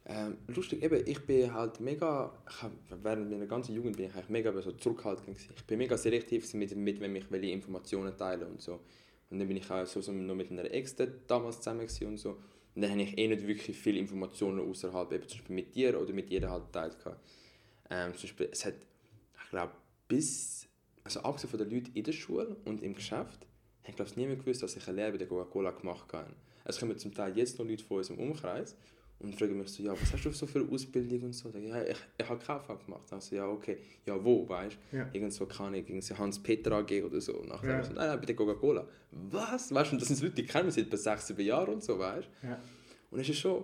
[0.09, 2.71] Ähm, lustig, eben, ich bin halt mega, hab,
[3.03, 5.53] während meiner ganzen Jugend bin ich eigentlich mega so zurückhaltend gewesen.
[5.55, 8.79] Ich bin mega selektiv mit, mit wem ich welche Informationen teile und so.
[9.29, 10.95] Und dann bin ich auch so, so noch mit einer Ex
[11.27, 12.37] damals zusammen und so.
[12.73, 15.99] Und dann habe ich eh nicht wirklich viele Informationen außerhalb, eben zum Beispiel mit dir
[16.01, 16.97] oder mit jeder halt geteilt.
[16.99, 17.19] gehabt.
[17.89, 18.75] Ähm, zum Beispiel, es hat,
[19.43, 19.73] ich glaube,
[20.07, 20.56] bis,
[21.07, 23.47] also abgesehen von den Leuten in der Schule und im Geschäft,
[23.87, 26.31] ich glaube niemand gewusst, dass ich eine Lehre bei der Coca-Cola gemacht habe.
[26.65, 28.75] Es kommen zum Teil jetzt noch Leute von uns im Umkreis
[29.19, 31.49] und fragen mich so, ja, was hast du so für eine Ausbildung und so?
[31.49, 33.11] Ich, ja, ich, ich habe KV gemacht.
[33.11, 33.77] Also, ja, okay.
[34.05, 34.97] Ja, wo, weißt du?
[34.97, 35.09] Ja.
[35.13, 37.35] Irgend so, keine Ahnung, irgendwie Hans-Peter AG oder so.
[37.37, 37.83] Und nachher Ja.
[37.83, 38.85] so, nein, nein, bei der Coca-Cola.
[39.11, 39.73] Was?
[39.73, 41.97] Weißt du, das sind Leute, die kennen mich seit etwa sechs, sieben Jahren und so,
[41.97, 42.47] weißt du?
[42.47, 42.61] Ja.
[43.11, 43.63] Und es ist schon,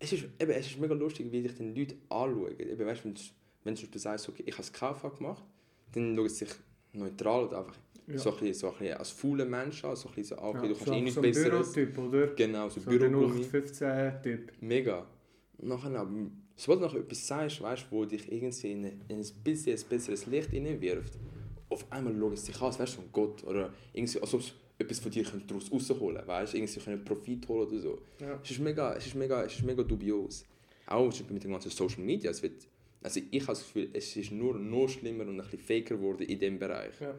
[0.00, 2.58] es ist, eben, es ist mega lustig, wie sich die Leute anschauen.
[2.58, 3.20] Eben, weißt, wenn, du-
[3.62, 5.44] wenn du zum Beispiel sagst, okay, ich habe das KV gemacht,
[5.92, 6.54] dann schauen sie sich
[6.92, 7.76] neutral oder einfach
[8.06, 8.18] Ja.
[8.18, 10.48] so, ein bisschen, so ein bisschen als fauler Mensch an, so ein bisschen so, ah,
[10.48, 11.72] okay, Ja, du kannst so, eh nichts so ein Besseres.
[11.72, 12.26] Bürotyp, oder?
[12.34, 13.44] Genau, so, So der Bürogummi.
[13.44, 14.52] 0815-Typ.
[14.60, 15.06] Mega.
[15.58, 16.06] Und nachher,
[16.56, 19.84] sobald du noch etwas sagst, weißt, wo dich irgendwie in, ein- in ein bisschen ein
[19.88, 21.12] besseres Licht hineinwirft,
[21.68, 23.44] auf einmal schaut es sich an, als wärst du ein Gott.
[23.44, 27.46] Oder irgendwie, als ob sie etwas von dir daraus rausholen weißt Irgendwie sie können Profit
[27.48, 27.98] holen oder so.
[28.20, 28.40] Ja.
[28.42, 30.44] Es ist mega, es ist mega, es ist mega dubios.
[30.86, 32.30] Auch mit den ganzen Social Media.
[32.32, 32.66] Es wird,
[33.02, 36.22] also ich habe das Gefühl, es ist nur noch schlimmer und ein bisschen faker geworden
[36.22, 37.00] in diesem Bereich.
[37.00, 37.18] Ja.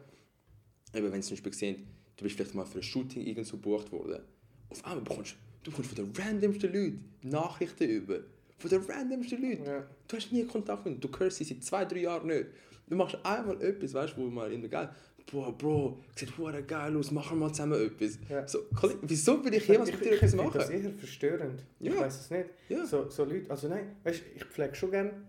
[0.94, 3.90] Eben, wenn sie zum Beispiel sehen, du bist vielleicht mal für ein Shooting irgendwo gebucht
[3.90, 4.20] worden.
[4.68, 8.20] Auf einmal bekommst du bekommst von den randomsten Leuten Nachrichten über.
[8.58, 9.64] Von den randomsten Leuten.
[9.64, 9.86] Ja.
[10.06, 11.00] Du hast nie Kontakt mit ihnen.
[11.00, 12.46] Du hörst sie seit zwei, drei Jahren nicht.
[12.88, 14.90] Du machst einmal etwas, weißt du, wo mal in der geil.
[15.30, 18.18] Boah, Bro, sieht hure geil aus, machen wir mal zusammen etwas.
[18.28, 18.46] Ja.
[18.46, 18.58] So,
[19.02, 20.84] wieso will ich jemals mit dir etwas finde das machen?
[20.84, 21.64] eher verstörend.
[21.80, 21.92] Ja.
[21.92, 22.50] Ich weiß es nicht.
[22.68, 22.84] Ja.
[22.84, 25.28] So, so Leute, also nein, weißt, ich pflege schon gern.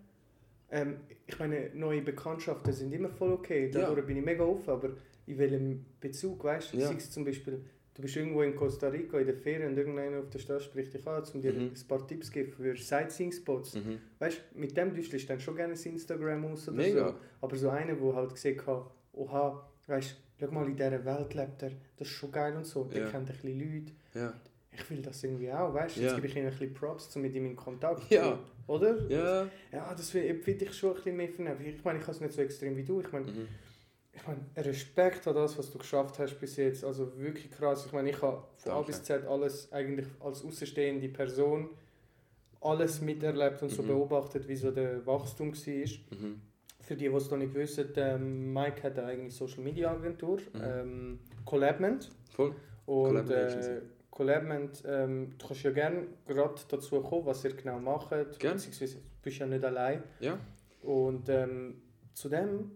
[0.73, 0.95] Ähm,
[1.27, 3.69] ich meine, neue Bekanntschaften sind immer voll okay.
[3.73, 3.81] Ja.
[3.81, 4.89] Dadurch bin ich mega offen, aber
[5.27, 6.77] in welchem Bezug, weißt du?
[6.77, 6.87] Ja.
[6.87, 10.19] Sei es zum Beispiel, du bist irgendwo in Costa Rica in der Ferien und irgendeiner
[10.19, 11.59] auf der Straße spricht dich an, um dir Mhm.
[11.75, 13.75] ein paar Tipps zu geben für Sightseeing-Spots.
[13.75, 13.99] Mhm.
[14.19, 17.09] Weißt du, mit dem düstelst du dann schon gerne das Instagram aus oder Mega.
[17.09, 17.15] so.
[17.41, 21.33] Aber so einer, der halt gesehen hat, oha, weißt du, schau mal, in dieser Welt
[21.35, 22.83] lebt er, das ist schon geil und so.
[22.85, 23.09] Der Ja.
[23.11, 23.91] kennt ein bisschen Leute.
[24.15, 24.33] Ja.
[24.75, 26.01] Ich will das irgendwie auch, weißt du?
[26.01, 26.15] Jetzt Ja.
[26.15, 28.39] gebe ich ihm ein bisschen Props, um mit ihm in Kontakt Ja.
[28.67, 29.07] Oder?
[29.09, 29.47] Ja.
[29.71, 31.57] Ja, das finde finde ich schon ein bisschen mehr vernehmen.
[31.65, 33.01] Ich meine, ich habe es nicht so extrem wie du.
[33.01, 33.47] Ich meine, Mhm.
[34.13, 36.83] ich meine, Respekt an das, was du geschafft hast bis jetzt.
[36.83, 37.85] Also wirklich krass.
[37.85, 38.87] Ich meine, ich habe von A Danke.
[38.87, 41.69] bis Z alles eigentlich als außenstehende Person
[42.61, 43.87] alles miterlebt und so Mhm.
[43.87, 46.17] beobachtet, wie so der Wachstum war.
[46.17, 46.41] Mhm.
[46.79, 50.37] Für die, die es noch nicht wissen, ähm, Mike hat eine eigene Social Media Agentur,
[50.53, 50.61] Mhm.
[50.63, 52.09] ähm, Collabment.
[52.33, 52.55] Voll.
[52.85, 53.81] Und Collabment äh,
[54.13, 54.23] Agency.
[54.23, 58.09] Collabment, ähm, du kannst ja gerne gerade dazu kommen, was ihr genau macht.
[58.39, 58.53] Gern.
[58.55, 60.03] Beziehungsweise du bist ja nicht allein.
[60.19, 60.37] Ja.
[60.83, 61.81] Und ähm,
[62.13, 62.71] zudem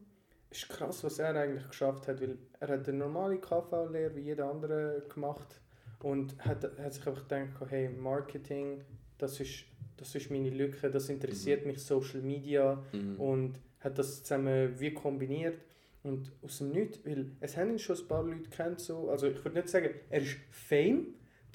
[0.50, 4.50] ist krass, was er eigentlich geschafft hat, weil er hat eine normale KV-Lehre wie jeder
[4.50, 5.60] andere gemacht
[6.02, 8.82] und hat, hat sich einfach gedacht, hey, Marketing,
[9.18, 9.66] das ist,
[9.98, 13.20] das ist meine Lücke, das interessiert mich, Social Media Mhm.
[13.20, 15.60] und hat das zusammen wie kombiniert
[16.04, 19.28] und aus dem Nichts, weil es haben ihn schon ein paar Leute kennt so, also
[19.28, 21.08] ich würde nicht sagen, er ist Fame,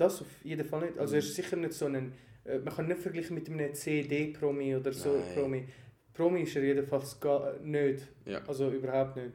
[0.03, 2.13] das auf jeden Fall nicht, also er ist sicher nicht so ein,
[2.45, 5.35] äh, man kann nicht vergleichen mit einem CD-Promi oder so Nein.
[5.35, 5.69] Promi.
[6.15, 8.41] Promi ist er jedenfalls gar nicht, Ja.
[8.47, 9.33] also überhaupt nicht.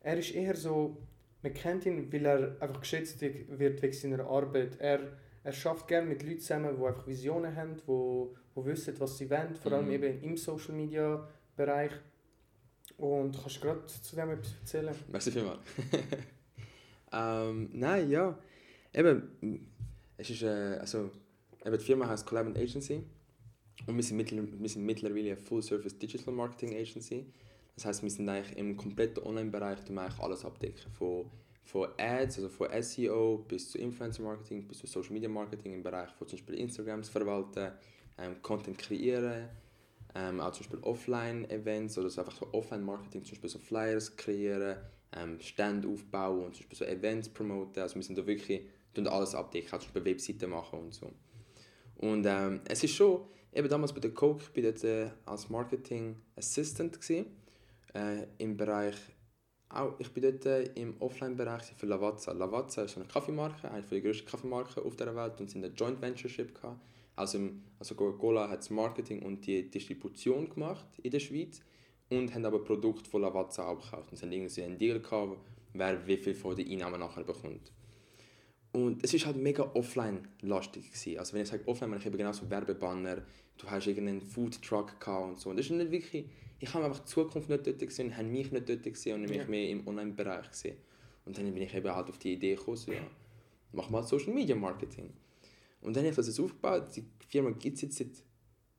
[0.00, 0.96] Er ist eher so,
[1.42, 4.76] man kennt ihn, weil er einfach geschätzt wird wegen seiner Arbeit.
[4.78, 5.00] Er,
[5.42, 8.26] er schafft gerne mit Leuten zusammen, die einfach Visionen haben, die,
[8.60, 9.92] die wissen, was sie wollen, vor allem Mhm.
[9.92, 11.92] eben im Social Media Bereich.
[12.98, 14.94] Und kannst du gerade zu dem etwas erzählen?
[15.10, 15.60] Merci vielmals.
[17.12, 18.36] Ähm, nein, ja.
[18.92, 19.70] Eben,
[20.16, 21.10] es ist, äh, also,
[21.64, 23.02] die Firma heißt Collab Agency
[23.86, 27.26] und wir sind, mittler, wir sind mittlerweile eine Full-Service Digital Marketing Agency.
[27.74, 30.90] Das heißt, wir sind eigentlich im kompletten Online-Bereich eigentlich alles abdecken.
[30.92, 31.30] Von,
[31.64, 35.82] von Ads, also von SEO bis zu Influencer Marketing, bis zu Social Media Marketing im
[35.82, 37.72] Bereich von zum Beispiel Instagrams verwalten,
[38.18, 39.48] ähm, Content kreieren,
[40.14, 44.78] ähm, auch zum Beispiel Offline-Events oder so einfach so Offline-Marketing, zum Beispiel so Flyers kreieren,
[45.12, 47.82] ähm, Stand aufbauen und zum Beispiel so Events promoten.
[47.82, 48.62] Also wir sind da wirklich
[48.96, 51.12] tun alles abdecken, zum Beispiel Webseiten machen und so.
[51.98, 55.48] Und ähm, es ist schon, eben damals bei der Coke, ich war dort äh, als
[55.48, 57.26] Marketing Assistant gewesen,
[57.94, 58.96] äh, im Bereich,
[59.68, 62.32] auch, ich bin dort äh, im Offline-Bereich für Lavazza.
[62.32, 66.00] Lavazza ist eine Kaffeemarke, eine der grössten Kaffeemarken auf der Welt und sind eine Joint
[66.00, 66.80] Ventureship gehabt.
[67.16, 67.38] Also,
[67.78, 71.62] also Coca-Cola hat das Marketing und die Distribution gemacht in der Schweiz
[72.10, 74.10] und haben aber Produkte von Lavazza auch gekauft.
[74.10, 75.38] Und sie haben irgendwie einen Deal gehabt,
[75.72, 77.72] wer wie viel von den Einnahmen nachher bekommt.
[78.76, 81.18] Und es war halt mega offline-lastig.
[81.18, 83.22] Also wenn ich sage offline, meine ich eben genau so Werbebanner,
[83.56, 85.48] du hast irgendeinen Foodtruck gehabt und so.
[85.48, 86.26] Und das ist nicht wirklich,
[86.58, 89.38] ich habe einfach die Zukunft nicht dort gesehen, habe mich nicht dort gesehen und mich
[89.38, 89.46] ja.
[89.46, 90.76] mehr im Online-Bereich gesehen.
[91.24, 93.00] Und dann bin ich eben halt auf die Idee gekommen, so, ja,
[93.72, 95.08] mach mal Social Media Marketing.
[95.80, 96.88] Und dann habe ich das jetzt aufgebaut.
[96.94, 98.10] Die Firma gibt es jetzt seit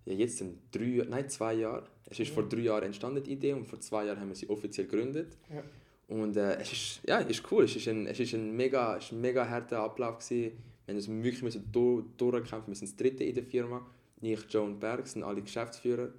[0.06, 1.88] ja, jetzt sind drei, nein, zwei Jahren.
[2.06, 2.34] Es ist ja.
[2.36, 5.36] vor drei Jahren entstanden, die Idee, und vor zwei Jahren haben wir sie offiziell gegründet.
[5.52, 5.64] Ja.
[6.08, 7.66] Und äh, es ist, ja, ist cool.
[7.66, 10.54] Es ist ein, es ist ein mega, ist ein mega harter Ablauf gewesen.
[10.86, 12.68] Wir uns wirklich durch, durchkämpfen.
[12.68, 13.86] Wir sind das dritte in der Firma.
[14.22, 16.10] Ich, Joe und Berg sind alle Geschäftsführer.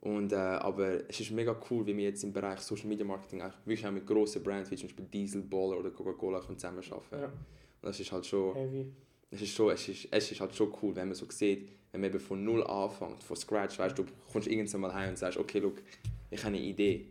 [0.00, 3.42] Und, äh, aber es ist mega cool, wie wir jetzt im Bereich Social Media Marketing
[3.42, 7.20] auch wirklich auch mit grossen Brands wie zum Beispiel Diesel, Baller oder Coca-Cola zusammenarbeiten.
[7.20, 7.24] Ja.
[7.26, 7.34] Und
[7.82, 8.54] das ist halt schon...
[8.54, 8.86] Heavy.
[9.30, 12.00] Es ist, schon, es, ist, es ist halt schon cool, wenn man so sieht, wenn
[12.00, 15.18] man eben von null anfängt, von scratch, weißt du, du kommst irgendwann mal heim und
[15.18, 15.82] sagst, okay, look,
[16.30, 17.08] ich habe eine Idee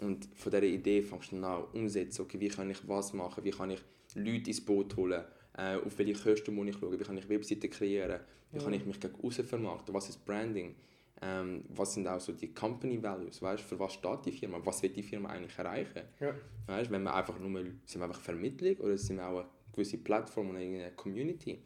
[0.00, 3.44] und von dieser Idee fängst du dann an umsetzen, okay, wie kann ich was machen,
[3.44, 3.80] wie kann ich
[4.14, 5.24] Leute ins Boot holen,
[5.56, 8.20] äh, auf welche Kosten muss ich schauen, wie kann ich Webseiten kreieren,
[8.52, 8.64] wie ja.
[8.64, 10.74] kann ich mich gegen außen vermarkten, was ist Branding,
[11.22, 14.82] ähm, was sind auch so die Company Values, weißt, für was steht die Firma, was
[14.82, 16.02] will die Firma eigentlich erreichen.
[16.20, 16.34] Ja.
[16.66, 19.98] Weißt, wenn wir einfach nur, sind wir einfach Vermittlung oder sind wir auch eine gewisse
[19.98, 21.58] Plattform oder eine Community.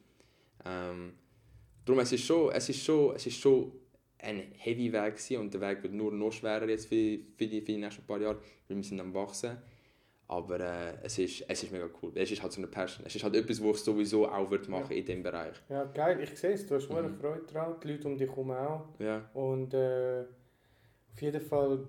[0.65, 1.15] Ähm,
[1.85, 3.73] darum, es ist schon, es ist schon, es ist schon
[4.23, 7.61] ein heavy Weg gewesen und der Weg wird nur noch schwerer jetzt für, für, die,
[7.61, 9.57] für die nächsten paar Jahre, weil wir sind am wachsen.
[10.29, 12.13] Aber äh, es, ist, es ist mega cool.
[12.15, 13.05] Es ist halt so eine Passion.
[13.05, 14.99] Es ist halt etwas, was ich sowieso auch würde machen ja.
[14.99, 15.57] in diesem Bereich.
[15.69, 16.21] Ja, geil.
[16.23, 16.65] Ich sehe es.
[16.67, 17.17] Du hast mhm.
[17.19, 17.75] Freude daran.
[17.83, 18.87] Die Leute um dich herum auch.
[19.01, 19.29] Ja.
[19.35, 20.25] Und äh,
[21.13, 21.85] auf jeden Fall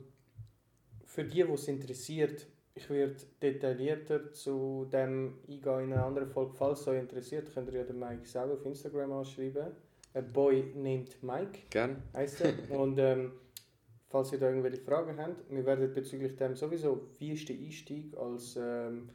[1.06, 6.54] für die, die es interessiert, ich werde detaillierter zu dem eingehen in einer anderen Folge.
[6.54, 9.67] Falls es euch interessiert, könnt ihr ja den Mike selber auf Instagram anschreiben.
[10.13, 11.60] A Boy named Mike.
[11.69, 12.04] Gern.
[12.13, 12.54] Heißt er.
[12.78, 13.32] Und ähm,
[14.10, 18.15] falls ihr da irgendwelche Fragen habt, wir werden bezüglich dem sowieso, wie ist der Einstieg
[18.17, 19.10] als, ähm,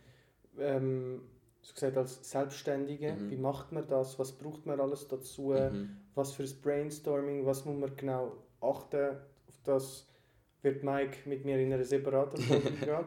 [0.59, 1.23] ähm,
[1.61, 3.13] so gesagt, als Selbstständige?
[3.13, 3.31] Mhm.
[3.31, 4.19] Wie macht man das?
[4.19, 5.55] Was braucht man alles dazu?
[5.55, 5.97] Mhm.
[6.15, 7.45] Was für ein Brainstorming?
[7.45, 9.17] Was muss man genau achten?
[9.49, 10.07] Auf das
[10.63, 13.05] wird Mike mit mir in einer separaten Folge gehen.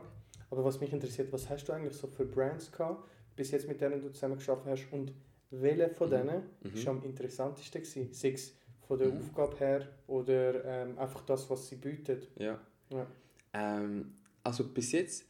[0.52, 3.82] Aber was mich interessiert, was hast du eigentlich so für Brands gehabt, bis jetzt mit
[3.82, 5.14] denen du zusammen geschafft hast und
[5.52, 6.12] welche von mhm.
[6.12, 6.74] denen mhm.
[6.74, 8.14] ist am interessantesten gewesen?
[8.14, 8.54] Sei es
[8.88, 9.20] von der mhm.
[9.20, 12.28] Aufgabe her oder ähm, einfach das, was sie bietet?
[12.38, 12.60] Ja.
[12.90, 13.08] ja.
[13.54, 15.26] Ähm, also bis jetzt,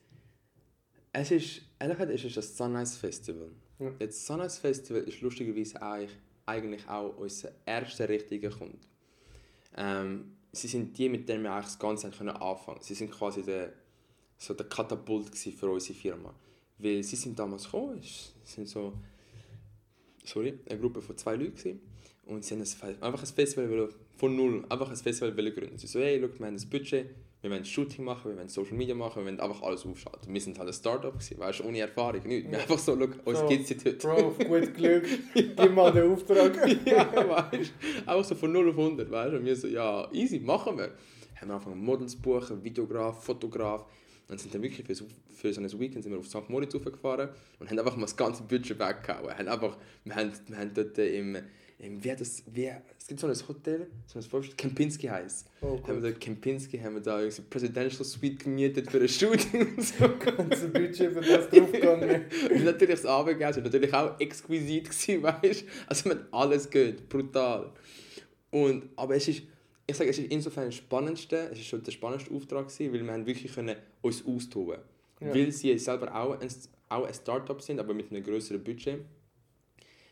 [1.12, 3.50] es ist, ehrlich gesagt, ist es das Sunrise Festival.
[3.80, 3.92] Ja.
[4.00, 8.80] Jetzt Sunrise Festival ist lustigerweise eigentlich, eigentlich auch unser erster richtiger Kunde.
[9.78, 12.82] Ähm, sie sind die, mit denen wir eigentlich das Ganze anfangen können.
[12.82, 13.74] Sie sind quasi der,
[14.38, 16.34] so der Katapult für unsere Firma.
[16.78, 18.02] Weil sie sind damals gekommen,
[18.44, 18.94] sind so
[20.24, 21.82] sorry, eine Gruppe von zwei Leuten gewesen.
[22.26, 25.78] und sie haben ein, einfach ein Festival von null, einfach ein Festival gründen.
[25.78, 27.08] Sie so, hey, look, wir haben das Budget,
[27.42, 30.34] wir wollen Shooting machen, wir wollen Social Media machen, wir wollen einfach alles aufschalten.
[30.34, 32.52] Wir sind halt ein Startup gewesen, weißt ohne Erfahrung, nichts.
[32.52, 33.94] Wir einfach so, look, uns so, gibt es heute.
[33.94, 36.54] Bro, auf gut Glück, gib mal den Auftrag.
[36.86, 37.74] ja, weißt
[38.06, 40.92] einfach so von 0 auf 100, weißt du, und wir so, ja, easy, machen wir.
[41.40, 43.86] Haben wir angefangen Models buchen, Videograf, Fotograf,
[44.30, 46.50] und sind dann wirklich für so, für so ein Weekend sind wir auf St.
[46.50, 49.36] Moritz gefahren und haben einfach mal das ganze Budget weggehauen.
[49.36, 51.38] Haben einfach, wir, haben, wir haben dort im,
[51.80, 55.50] im wie das, wie, es gibt so ein Hotel, so ein Vorstand, Kempinski heisst.
[55.62, 59.76] Oh, haben wir da Kempinski, haben wir da eine Presidential Suite gemietet für ein Shooting
[59.76, 60.08] und so.
[60.20, 62.26] Ganze Budget für das draufgegangen.
[62.54, 65.66] und natürlich das Abendessen, natürlich auch exquisit gewesen, weißt du.
[65.88, 67.74] Also man alles geht, brutal.
[68.52, 69.42] Und, aber es ist
[69.90, 73.06] ich sage, es ist insofern das Spannendste, es ist schon der spannendste Auftrag gewesen, weil
[73.06, 74.80] wir haben wirklich können uns austoben
[75.22, 75.34] ja.
[75.34, 76.48] Weil sie selber auch ein,
[76.88, 79.02] auch ein Startup sind, aber mit einem größeren Budget,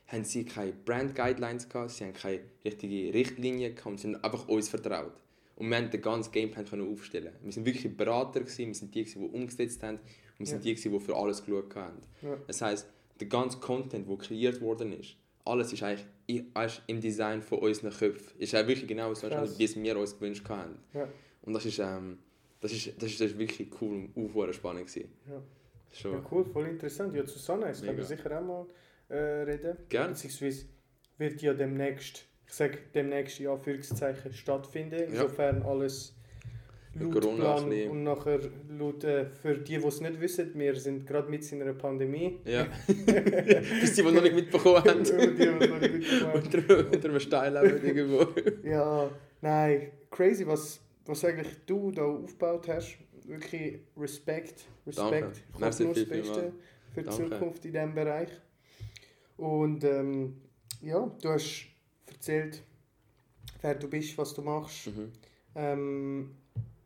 [0.07, 4.23] haben sie keine Brand Guidelines gehabt, sie haben keine richtige Richtlinie gehabt und sie haben
[4.23, 5.13] einfach uns vertraut.
[5.55, 7.33] Und wir haben den ganzen Gameplan können aufstellen.
[7.41, 9.99] Wir sind wirklich Berater gewesen, wir sind die, die umgesetzt haben
[10.37, 10.63] wir sind Ja.
[10.63, 11.97] die, gewesen, die für alles geschaut haben.
[12.21, 12.37] Ja.
[12.45, 12.87] Das heisst,
[13.19, 15.15] der ganze Content, der kreiert worden ist,
[15.47, 16.05] alles ist eigentlich
[16.87, 18.39] im Design von unseren Köpfen.
[18.39, 20.77] Ist auch wirklich genau so, wie es wir uns gewünscht haben.
[20.93, 21.07] Ja.
[21.41, 22.19] Und das ist, ähm,
[22.59, 25.09] das ist, das ist, das ist wirklich cool und auch spannend gewesen.
[25.29, 25.41] Ja.
[25.93, 26.11] Schon.
[26.13, 27.15] Ja, cool, voll interessant.
[27.15, 28.03] Ja, können wir Mega.
[28.03, 28.65] sicher auch mal
[29.09, 29.77] äh, reden.
[29.89, 30.11] Gern.
[30.11, 30.65] Beziehungsweise
[31.17, 34.99] wird ja demnächst, ich sage demnächst in Anführungszeichen, stattfinden.
[34.99, 35.05] Ja.
[35.05, 36.16] Insofern alles
[36.99, 40.19] Mit laut Corona ein Plan bisschen- und nachher laut, äh, für die, die es nicht
[40.19, 42.39] wissen, wir sind gerade mit in einer Pandemie.
[42.45, 42.65] Ja.
[42.87, 45.03] Bis die, die noch nicht mitbekommen haben.
[45.03, 46.43] Die, die es noch nicht mitbekommen haben.
[46.43, 48.67] unter, unter einem Stein leben irgendwo.
[48.67, 49.09] Ja,
[49.41, 52.97] nein, crazy, was, was eigentlich du da aufgebaut hast.
[53.25, 54.65] Wirklich Respekt.
[54.85, 55.41] Respekt.
[55.49, 56.53] Ich hoffe nur das Beste
[56.93, 57.29] für die Danke.
[57.29, 58.29] Zukunft in diesem Bereich.
[59.35, 60.41] Und ähm,
[60.81, 61.67] ja, du hast
[62.07, 62.63] erzählt,
[63.61, 64.87] wer du bist, was du machst.
[64.87, 65.11] Mhm.
[65.55, 66.35] Ähm,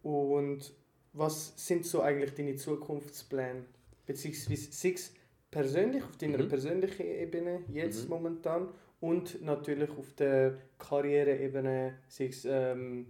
[0.04, 0.74] und
[1.14, 3.66] was sind so eigentlich deine Zukunftspläne?
[4.06, 5.14] Beziehungsweise sei es
[5.50, 6.48] persönlich, auf deiner Mhm.
[6.50, 8.10] persönlichen Ebene, jetzt Mhm.
[8.10, 13.08] momentan, und natürlich auf der Karriereebene, sei es ähm,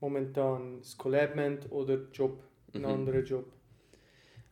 [0.00, 2.42] momentan das Collabment oder Job,
[2.74, 2.86] ein Mhm.
[2.86, 3.46] anderer Job.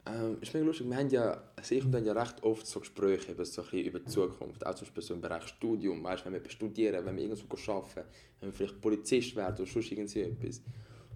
[0.07, 0.89] Ähm, ist mega lustig.
[0.89, 3.69] Wir haben ja, also ich und dann ja recht oft so Gespräche eben so ein
[3.69, 4.65] bisschen über die Zukunft.
[4.67, 6.03] Auch zum Beispiel so im Bereich Studium.
[6.03, 8.09] Weißt, wenn wir studieren, wenn wir irgendwo arbeiten,
[8.41, 10.63] wenn wir vielleicht Polizist werden oder sonst irgendwie etwas.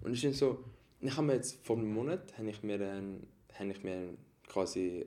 [0.05, 0.63] Und es ist so,
[1.01, 3.25] ich habe mir jetzt vor einem Monat habe ich mir, ein,
[3.57, 4.13] habe ich mir
[4.47, 5.03] quasi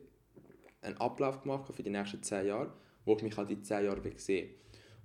[0.82, 2.72] einen Ablauf gemacht für die nächsten zehn Jahre,
[3.04, 4.50] wo ich mich halt in zehn Jahren sehen.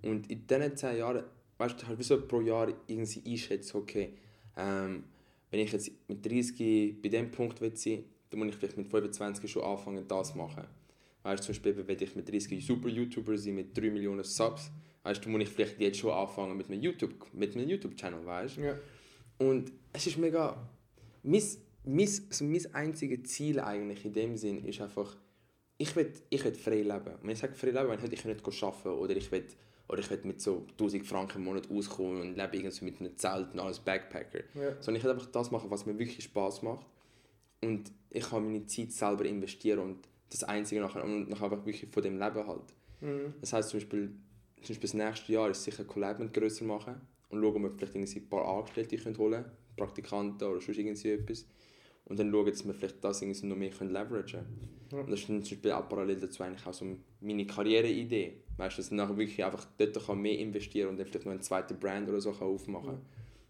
[0.02, 1.26] Und in diesen zehn Jahren,
[1.60, 4.14] weißt du, halt so pro Jahr irgendwie einschätzen, okay,
[4.58, 5.04] ähm,
[5.52, 8.90] wenn ich jetzt mit 30 bei dem Punkt will sein dann muss ich vielleicht mit
[8.90, 10.64] 25 schon anfangen, das zu machen.
[11.22, 14.72] Weißt du, zum Beispiel, wenn ich mit 30 super YouTuber sein mit 3 Millionen Subs,
[15.04, 18.62] weißt du, muss ich vielleicht jetzt schon anfangen mit einem YouTube, YouTube-Channel, weißt du?
[18.62, 18.76] Ja.
[19.38, 20.58] Und es ist mega.
[21.24, 21.44] Mein,
[21.86, 25.16] mein, so mein einziges Ziel eigentlich in dem Sinn ist einfach,
[25.78, 27.16] ich will, ich will frei leben.
[27.22, 29.46] Wenn ich sage frei leben, dann ich nicht arbeiten oder ich will,
[29.90, 33.18] oder ich will mit so 1000 Franken im Monat auskommen und lebe irgendwie mit einem
[33.18, 34.44] Zelt und alles Backpacker.
[34.54, 34.82] Ja.
[34.82, 36.86] Sondern ich will einfach das machen, was mir wirklich Spaß macht.
[37.62, 41.90] Und ich kann meine Zeit selber investieren und das Einzige nachher, und nachher einfach wirklich
[41.92, 42.74] von dem Leben halt.
[43.02, 43.34] Mhm.
[43.40, 44.16] Das heisst zum Beispiel,
[44.58, 48.16] zum Beispiel das nächste Jahr ist sicher Collabment grösser machen und schauen, ob wir vielleicht
[48.16, 51.48] ein paar Angestellte können holen können, Praktikanten oder sonst irgendwie etwas.
[52.06, 54.74] Und dann schauen, dass wir vielleicht das irgendwie noch mehr können leveragen können.
[54.92, 55.00] Ja.
[55.00, 56.86] Und das ist dann zum Beispiel auch parallel dazu eigentlich auch so
[57.22, 58.42] meine Karriereidee.
[58.58, 61.32] Weißt du, dass ich nachher wirklich einfach dort kann mehr investieren und dann vielleicht noch
[61.32, 63.02] eine zweite Brand oder so kann aufmachen kann.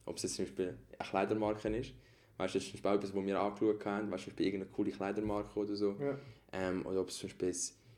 [0.06, 1.94] Ob es jetzt zum Beispiel eine Kleidermarke ist.
[2.38, 4.12] Weißt du, das ist zum Beispiel auch etwas, was wir angeschaut haben.
[4.12, 5.96] Weißt du, zum Beispiel irgendeine coole Kleidermarke oder so.
[6.00, 6.18] Ja.
[6.54, 7.54] Ähm, oder ob es zum Beispiel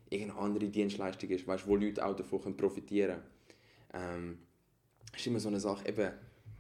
[0.10, 3.22] irgendeine andere Dienstleistung ist, weißt, wo Leute auch davon können profitieren
[3.92, 4.04] können.
[4.26, 4.38] Ähm,
[5.18, 6.12] ist immer so eine Sache, eben,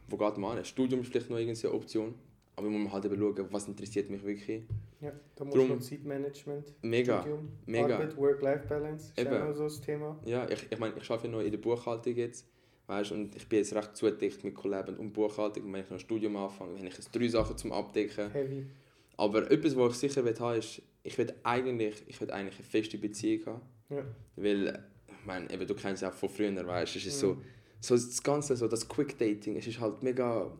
[0.07, 0.65] wo geht man an?
[0.65, 2.13] Studium ist vielleicht noch irgendeine Option,
[2.55, 4.63] aber man muss halt eben schauen, was interessiert mich wirklich.
[5.01, 7.95] ja, da muss Drum- noch Zeitmanagement, Mega, Studium, mega.
[7.95, 9.41] Arbeit, Work-Life-Balance, ist Eben.
[9.41, 10.19] auch so das Thema.
[10.25, 12.47] Ja, ich, ich meine, ich arbeite ja noch in der Buchhaltung jetzt,
[12.87, 15.65] weißt, und ich bin jetzt recht zugedeckt mit Collab und Buchhaltung.
[15.65, 18.31] Und wenn ich noch ein Studium anfange, dann habe ich jetzt drei Sachen zum Abdecken.
[18.31, 18.65] Heavy.
[19.17, 22.63] Aber etwas, was ich sicher will haben ist, ich will eigentlich, ich will eigentlich eine
[22.65, 23.61] feste Beziehung haben.
[23.89, 24.03] Ja.
[24.35, 27.27] Weil, ich meine, eben, du kennst es auch von früher, weißt es ist Mhm.
[27.27, 27.37] so,
[27.81, 30.51] so das Ganze, so das Quick Dating, es ist halt mega,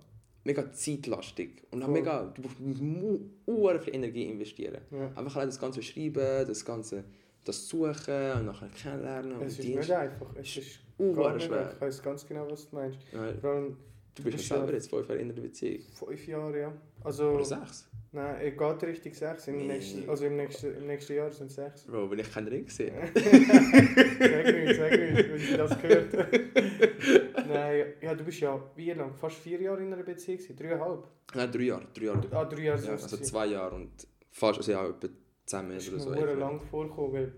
[0.43, 1.93] mega zeitlastig und Voll.
[1.93, 4.81] mega, du musst viel Energie investieren.
[4.91, 5.07] Ja.
[5.15, 7.03] Einfach allein das Ganze schreiben, das Ganze,
[7.43, 10.27] das suchen und nachher kennenlernen und Es ist nicht einfach.
[10.35, 10.79] Es ist
[11.15, 11.71] gar schwer.
[11.73, 12.99] Ich weiß ganz genau, was du meinst.
[13.11, 13.77] Ja, Vor allem
[14.15, 15.83] du bist ja selber jetzt fünf Jahre in einer Beziehung.
[15.93, 16.73] fünf Jahre, ja.
[17.03, 17.87] Also, Oder sechs.
[18.15, 19.47] Nein, er geht richtig sechs.
[19.47, 19.67] Im Nee.
[19.67, 21.83] nächsten, also im nächsten, im nächsten Jahr sind es sechs.
[21.85, 22.91] Bro, wenn ich keinen Ring sehe.
[23.13, 26.13] sag nicht, sag nicht, wenn ich das gehört
[27.47, 29.13] Nein, ja, du bist ja wie lang?
[29.13, 30.39] Fast vier Jahre in einer Beziehung?
[30.57, 31.07] Dreieinhalb?
[31.35, 31.87] Nein, drei Jahre.
[31.93, 32.27] Drei Jahre.
[32.31, 33.91] Ah, drei Jahre Ja, sind es also zwei Jahre und
[34.31, 35.07] fast, also ja, etwa
[35.45, 36.25] zehn Das Monate ist oder mir so.
[36.25, 37.33] sehr lang vorgekommen, weil,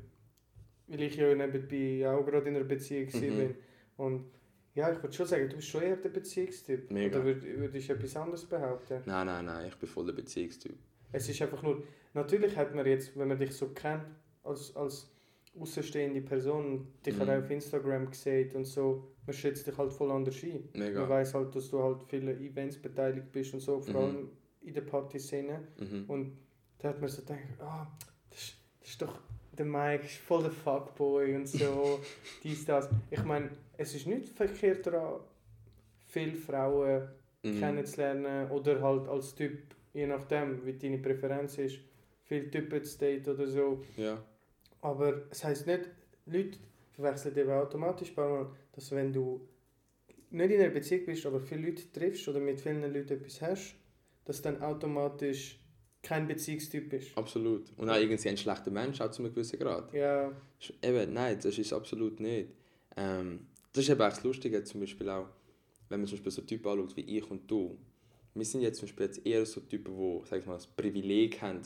[0.88, 3.20] weil ich ja nebenbei auch gerade in einer Beziehung Mhm.
[3.38, 3.56] bin.
[3.98, 4.26] Und
[4.78, 6.90] ja, ich würde schon sagen, du bist schon eher der Beziehungstyp.
[6.92, 7.20] Mega.
[7.20, 9.02] Oder würd- würdest du etwas anderes behaupten?
[9.06, 10.76] Nein, nein, nein, ich bin voll der Beziehungstyp.
[11.12, 14.04] Es ist einfach nur, natürlich hat man jetzt, wenn man dich so kennt,
[14.44, 15.10] als, als
[15.60, 17.22] außenstehende Person, dich Mhm.
[17.24, 20.70] auch auf Instagram gesehen und so, man schätzt dich halt voll anders ein.
[20.74, 21.10] Man Mega.
[21.10, 24.08] weiß halt, dass du halt viele Events beteiligt bist und so, vor Mhm.
[24.18, 24.30] allem
[24.62, 25.68] in der Partyszene.
[25.80, 26.06] Mhm.
[26.08, 26.38] Und
[26.80, 27.88] da hat man so gedacht, ah,
[28.30, 29.20] das, ist- das ist doch
[29.58, 32.00] der Mike, ist voll der Fuckboy und so,
[32.44, 32.90] dies, das.
[33.10, 35.19] Ich meine, es ist nicht verkehrt daran,
[36.08, 37.08] viele Frauen
[37.44, 37.60] Mhm.
[37.60, 39.60] kennenzulernen oder halt als Typ,
[39.94, 41.79] je nachdem, wie deine Präferenz ist,
[42.23, 43.84] viele Typen zu daten oder so.
[43.96, 44.21] Ja.
[44.81, 45.90] Aber es heisst nicht,
[46.25, 46.58] Leute
[46.94, 49.48] verwechseln eben automatisch, ein paar Mal, dass wenn du
[50.29, 53.75] nicht in einer Beziehung bist, aber viele Leute triffst oder mit vielen Leuten etwas hast,
[54.25, 55.60] dass dann automatisch
[56.08, 57.17] kein Beziehungstyp bist.
[57.17, 57.65] Absolut.
[57.77, 59.93] Und auch irgendwie ein schlechter Mensch, auch zu einem gewissen Grad.
[59.93, 60.31] Ja,
[60.81, 62.49] Eben, nein, das ist absolut nicht.
[62.95, 65.27] Ähm, das ist eben auch das Lustige, zum Beispiel auch,
[65.89, 67.77] wenn man zum Beispiel so Typen anschaut wie ich und du.
[68.33, 71.41] Wir sind jetzt zum Beispiel jetzt eher so Typen, die, sag ich mal, das Privileg
[71.41, 71.62] haben,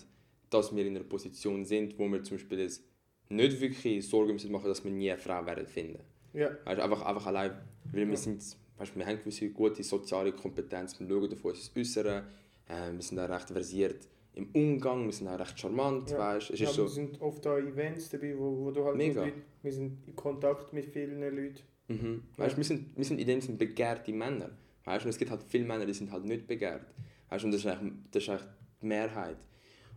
[0.50, 2.84] dass wir in einer Position sind, wo wir zum Beispiel jetzt
[3.30, 6.00] nicht wirklich Sorgen müssen machen, dass wir nie eine Frau werden finden.
[6.34, 7.52] ja, Weißt, du, einfach, einfach allein,
[7.92, 8.44] weil wir sind,
[8.78, 12.24] weißt, wir haben gewisse gute soziale Kompetenz, wir schauen auf unser Äußere,
[12.68, 16.18] äh, wir sind auch recht versiert im Umgang, wir sind auch recht charmant, Ja.
[16.20, 16.52] weißt.
[16.52, 19.26] Es ja ist wir so, sind oft an Events dabei, wo, wo du halt Mega.
[19.26, 21.60] mit Leuten, wir sind in Kontakt mit vielen Leuten.
[21.90, 22.24] mhm.
[22.38, 24.50] weißt, du, wir, sind, wir sind in dem Sinne begehrte Männer.
[24.86, 26.86] Weißt und es gibt halt viele Männer, die sind halt nicht begehrt.
[27.30, 28.48] Weißt und das ist, eigentlich, das ist eigentlich
[28.82, 29.38] die Mehrheit.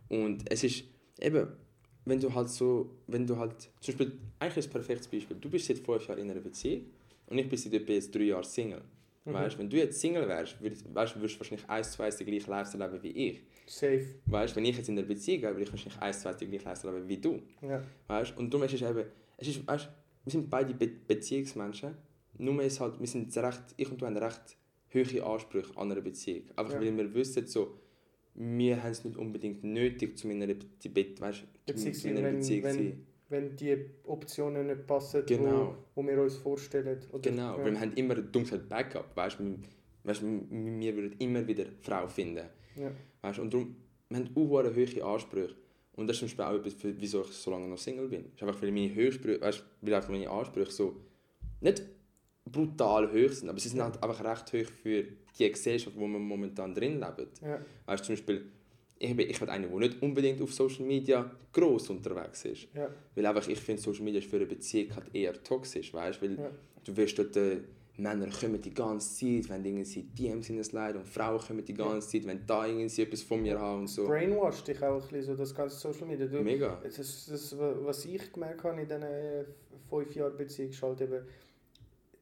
[0.09, 0.83] Und es ist
[1.19, 1.47] eben,
[2.03, 5.49] wenn du halt so, wenn du halt, zum Beispiel, eigentlich ist ein perfektes Beispiel, du
[5.49, 6.83] bist seit fünf Jahren in einer Beziehung
[7.27, 8.81] und ich bin seit etwa jetzt drei Jahren Single.
[9.23, 9.33] Mhm.
[9.33, 12.27] Weißt, wenn du jetzt Single wärst, würd, weißt, würdest du wahrscheinlich eins zu eins den
[12.27, 13.41] gleichen Lifestyle leben wie ich.
[13.65, 14.05] Safe.
[14.27, 16.49] Weißt, wenn ich jetzt in einer Beziehung wäre, würde ich wahrscheinlich eins zu eins den
[16.49, 17.41] gleichen Lifestyle leben wie du.
[17.61, 17.81] Ja.
[18.07, 18.37] Weißt?
[18.37, 19.05] Und darum ist es eben,
[19.37, 19.89] es ist, weißt,
[20.23, 21.95] wir sind beide Be Beziehungsmenschen,
[22.37, 24.57] nur ist halt, wir sind recht, ich und du haben recht
[24.93, 26.43] hohe Ansprüche an einer Beziehung.
[26.55, 26.81] Einfach Ja.
[26.81, 27.75] weil wir wissen, so,
[28.35, 32.61] wir haben es nicht unbedingt nötig, um in einer Be Be weißt, Beziehung wenn- zu
[32.61, 33.05] sein.
[33.27, 35.75] Wenn die Optionen nicht passen, Genau.
[35.95, 36.99] wo, wo wir uns vorstellen.
[37.11, 37.63] Oder, Genau, ja.
[37.65, 39.39] weil wir haben immer ein dunkles Backup, weißt
[40.03, 42.45] weißt, wir, wir würden immer wieder Frau finden.
[42.75, 42.91] Ja.
[43.21, 43.75] Weißt, und darum,
[44.09, 45.55] wir haben auch hohe Ansprüche.
[45.93, 48.23] Und das ist zum Beispiel auch etwas, wieso ich so lange noch Single bin.
[48.25, 48.95] Das ist einfach, weil meine
[49.41, 50.97] weißt, weil einfach meine Ansprüche so
[51.61, 51.83] nicht
[52.43, 55.03] brutal hoch sind, aber sie sind halt einfach recht hoch für
[55.39, 57.27] die Gesellschaft, wo wir momentan drin leben.
[57.41, 57.59] Ja.
[57.85, 58.45] Weißt du, zum Beispiel,
[58.99, 62.67] ich bin, ich bin einer, der nicht unbedingt auf Social Media gross unterwegs ist.
[62.73, 62.89] Ja.
[63.15, 66.25] Weil einfach, ich finde, Social Media ist für eine Beziehung halt eher toxisch, weißt du?
[66.27, 66.51] Weil Ja.
[66.83, 67.57] du wirst dort, äh,
[67.97, 72.09] Männer kommen die ganze Zeit, wenn irgendwie DMs in Slide und Frauen kommen die ganze
[72.09, 74.05] Zeit, wenn da irgendwie etwas von mir haben und so.
[74.05, 76.25] Brainwash dich auch ein bisschen, so das ganze Social Media.
[76.25, 76.79] Du, Mega.
[76.83, 79.45] Das, das, was ich gemerkt habe in diesen äh,
[79.89, 81.25] fünf Jahren Beziehung, ist halt eben,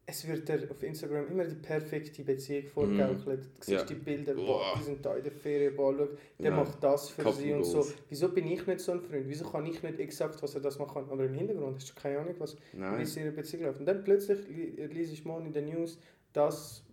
[0.06, 3.44] es wird dir auf Instagram immer die perfekte Beziehung vorgegaukelt.
[3.44, 3.84] Du siehst Ja.
[3.84, 6.56] die Bilder, boah, die sind da in der Ferien, boah, schau, der Ja.
[6.56, 7.86] macht das für Couple sie und so.
[8.10, 9.24] Wieso bin ich nicht so ein Freund?
[9.28, 11.10] Wieso kann ich nicht exakt, was er das machen kann?
[11.10, 13.80] Aber im Hintergrund hast du keine Ahnung, was wie es in ihrer Beziehung läuft.
[13.80, 15.98] Und dann plötzlich li- lese ich mal in den News,
[16.32, 16.84] dass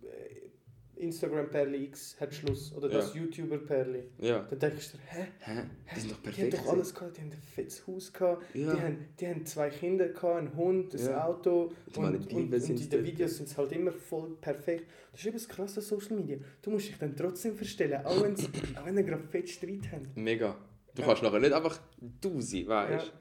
[1.02, 4.04] äh, Instagram Perli X hat Schluss oder das YouTuber Perli.
[4.18, 4.40] Ja.
[4.48, 5.26] Dann denkst du, hä?
[5.40, 5.62] Hä?
[5.94, 6.54] Die sind doch Die haben perfekt.
[6.54, 8.74] doch alles gehabt, die haben ein fettes Haus gehabt, Ja.
[8.74, 11.26] die, haben, die haben zwei Kinder gehabt, einen Hund, ein Ja.
[11.26, 13.04] Auto und, Malediven und, und sind in den.
[13.04, 14.86] Videos sind es halt immer voll perfekt.
[15.10, 16.38] Das ist eben das krasse Social Media.
[16.62, 18.44] Du musst dich dann trotzdem verstellen, auch, wenn's,
[18.76, 20.16] auch wenn ihr gerade fett Streit habt.
[20.16, 20.56] Mega.
[20.94, 21.08] Du Ja.
[21.08, 21.80] kannst nachher nicht einfach
[22.20, 23.12] du sein, weißt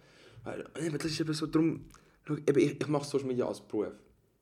[0.45, 0.81] du?
[0.85, 1.85] Eben, das ist eben so drum.
[2.47, 3.87] Ich, ich mache Social Media als Beruf.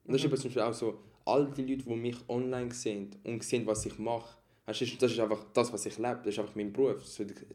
[0.06, 0.32] Und das ist Mhm.
[0.34, 1.00] eben zum Beispiel auch so,
[1.30, 5.46] all die Leute, die mich online sehen und sehen, was ich mache, das ist- einfach
[5.54, 6.18] das, was ich lebe.
[6.24, 7.04] Das ist einfach mein Beruf.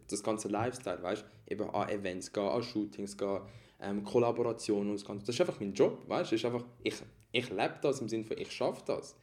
[0.09, 1.25] Das ganze Lifestyle, weißt?
[1.49, 3.41] Eben an Events gehen, an Shootings gehen,
[3.81, 5.27] ähm, Kollaborationen und das Ganze.
[5.27, 6.47] Das ist einfach mein Job, weißt du?
[6.47, 6.95] Einfach, ich,
[7.33, 9.15] ich lebe das im Sinne von, ich schaffe das.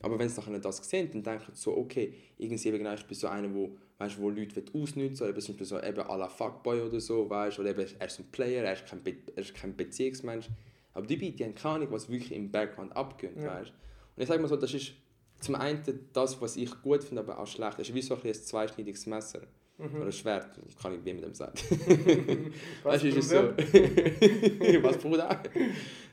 [0.00, 3.04] Aber wenn sie nachher das sehen, dann denken sie so, okay, irgendwie eben genau, ich
[3.06, 6.16] bin so einer, wo, weißt, wo Leute will ausnutzen oder zum Beispiel so eben à
[6.16, 9.16] la Fuckboy oder so, weißt, oder eben, er ist ein Player, er ist kein, Be
[9.34, 10.48] er ist kein Beziehungsmensch.
[10.92, 13.46] Aber die, die haben keine Ahnung, was wirklich im Background abgeht, Ja.
[13.58, 13.72] weißt.
[14.16, 14.92] Und ich sage mal so, das ist
[15.40, 17.78] zum einen das, was ich gut finde, aber auch schlecht.
[17.78, 19.42] Das ist wie so ein, ein zweischneidiges Messer.
[19.76, 19.96] Mhm.
[19.96, 21.58] Oder ein Schwert, kann ich wie mit dem sagen.
[22.84, 23.36] Was, Weißt ist so.
[24.82, 25.42] Was, Bruder?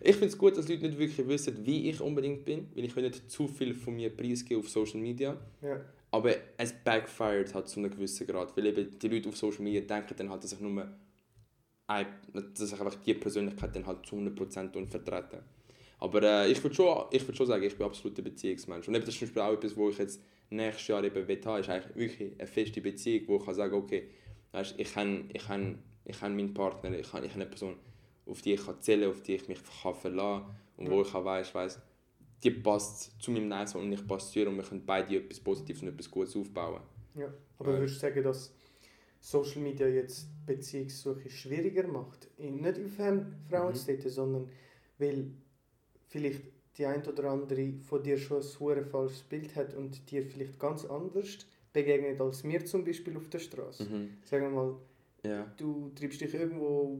[0.02, 2.96] Ich finde es gut, dass Leute nicht wirklich wissen, wie ich unbedingt bin, weil ich
[2.96, 5.38] will nicht zu viel von mir preisgeben auf Social Media.
[5.62, 5.80] Ja.
[6.10, 9.82] Aber es backfired halt zu einem gewissen Grad, weil eben die Leute auf Social Media
[9.82, 10.88] denken dann halt, dass ich nur
[11.88, 15.40] ein, dass ich einfach die Persönlichkeit dann halt zu 100% vertreten.
[16.02, 18.88] Aber äh, ich würde schon, ich würd schon sagen, ich bin absolut ein Beziehungsmensch.
[18.88, 21.46] Und eben das ist zum Beispiel auch etwas, wo ich jetzt nächstes Jahr eben will
[21.46, 24.10] haben, ist eigentlich wirklich eine feste Beziehung, wo ich kann sagen okay,
[24.52, 27.76] weißt, ich habe ich kann, ich kann meinen Partner, ich habe ich kann eine Person,
[28.26, 30.46] auf die ich kann zählen auf die ich mich kann verlassen
[30.78, 31.80] und wo ich kann weiss, weiss,
[32.44, 35.40] die passt zu meinem Nice und ich passe zu ihr und wir können beide etwas
[35.40, 36.82] Positives und etwas Gutes aufbauen.
[37.14, 37.32] Ja.
[37.60, 38.56] Aber würdest du sagen, dass
[39.20, 42.28] Social Media jetzt Beziehungssuche schwieriger macht?
[42.40, 44.10] Nicht inwiefern Frauen Mhm.
[44.10, 44.50] sondern
[44.98, 45.32] weil
[46.12, 46.44] vielleicht
[46.78, 50.86] die ein oder andere von dir schon ein falsches Bild hat und dir vielleicht ganz
[50.86, 51.40] anders
[51.74, 53.84] begegnet als mir zum Beispiel auf der Straße.
[53.84, 54.10] Mhm.
[54.26, 54.76] Sagen wir mal,
[55.24, 57.00] Ja, du treibst dich irgendwo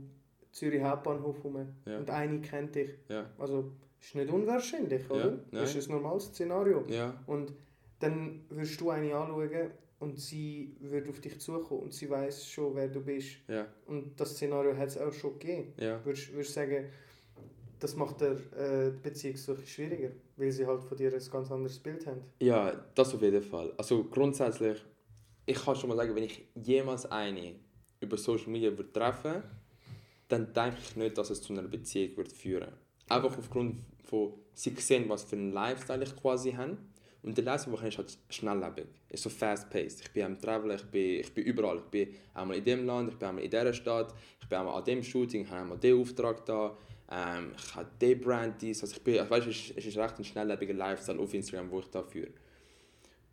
[0.52, 1.98] Zürich Hauptbahnhof rum Ja.
[2.00, 2.90] und eine kennt dich.
[3.10, 5.40] ja, Also ist nicht unwahrscheinlich, oder?
[5.52, 5.64] nein.
[5.64, 6.84] ist ein normales Szenario.
[7.28, 7.54] Und
[8.00, 12.76] dann würdest du eine anschauen und sie würde auf dich zukommen und sie weiß schon,
[12.76, 13.38] wer du bist.
[13.88, 15.74] Und das Szenario hat es auch schon gegeben.
[16.04, 16.86] Würdest du sagen,
[17.82, 22.08] das macht der äh, Beziehungssuche schwieriger, weil sie halt von dir ein ganz anderes Bild
[22.08, 22.22] haben?
[22.40, 23.74] Ja, das auf jeden Fall.
[23.78, 24.78] Also grundsätzlich,
[25.46, 27.56] ich kann schon mal sagen, wenn ich jemals eine
[28.00, 29.44] über Social Media würde treffen
[30.32, 32.72] dann denke ich nicht, dass es zu einer Beziehung wird führen
[33.10, 36.78] Einfach aufgrund von, sie sehen, was für einen Lifestyle ich quasi habe.
[37.24, 38.88] Und der Lifestyle, den ich habe, ist halt schnelllebig.
[39.10, 40.02] Ist so fast-paced.
[40.02, 41.78] Ich bin am Traveln, ich bin, ich bin überall.
[41.80, 44.76] Ich bin einmal in dem Land, ich bin einmal in dieser Stadt, ich bin einmal
[44.76, 46.78] an dem Shooting, ich habe einmal diesen Auftrag da,
[47.12, 48.82] ähm, ich habe den Brand, dies.
[48.82, 51.80] Also ich bin, weißt, es, ist, es ist recht ein schnelllebiger Lifestyle auf Instagram, wo
[51.80, 52.32] ich da führe.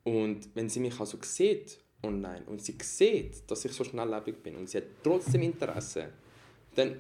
[0.05, 4.57] Und wenn sie mich also sieht online und sie sieht, dass ich so schnelllebig bin
[4.57, 6.11] und sie hat trotzdem Interesse,
[6.75, 6.97] dann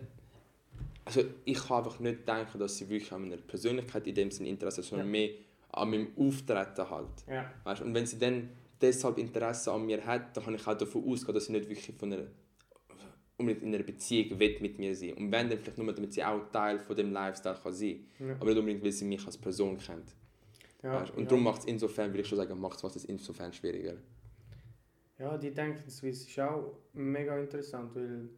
[1.05, 4.51] also ich kann einfach nicht denken, dass sie wirklich an meiner Persönlichkeit in dem Sinne
[4.51, 5.11] Interesse hat, sondern ja.
[5.11, 5.31] mehr
[5.70, 7.09] an meinem Auftreten halt.
[7.26, 7.51] Ja.
[7.64, 7.81] Weißt?
[7.81, 11.35] Und wenn sie dann deshalb Interesse an mir hat, dann kann ich auch davon ausgehen,
[11.35, 12.24] dass sie nicht wirklich von einer,
[13.39, 16.24] unbedingt in einer Beziehung will mit mir sein Und wenn, dann vielleicht nur, damit sie
[16.24, 18.28] auch Teil von dem Lifestyle kann sein kann.
[18.28, 18.34] Ja.
[18.34, 20.14] Aber nicht unbedingt, weil sie mich als Person kennt.
[20.82, 21.01] Ja?
[21.01, 21.24] Und ja.
[21.24, 23.95] darum macht es insofern, will ich schon sagen, macht es insofern schwieriger.
[25.18, 28.28] Ja, die Denkensweise ist auch mega interessant, weil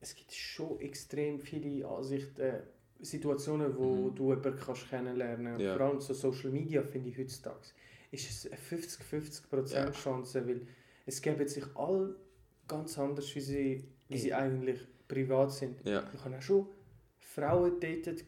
[0.00, 2.62] es gibt schon extrem viele Ansichten, äh,
[3.00, 4.14] Situationen, wo mhm.
[4.14, 5.64] du jemanden kannst kennenlernen kannst.
[5.64, 5.76] Ja.
[5.76, 7.68] Vor allem so Social Media finde ich heutzutage.
[8.10, 9.90] Ist es eine 50-50% ja.
[9.90, 10.66] Chance, weil
[11.06, 12.14] es geben sich alle
[12.68, 15.86] ganz anders, wie sie, wie sie eigentlich privat sind.
[15.86, 16.02] Ja.
[16.14, 16.66] Ich habe auch schon
[17.18, 18.24] Frauen datet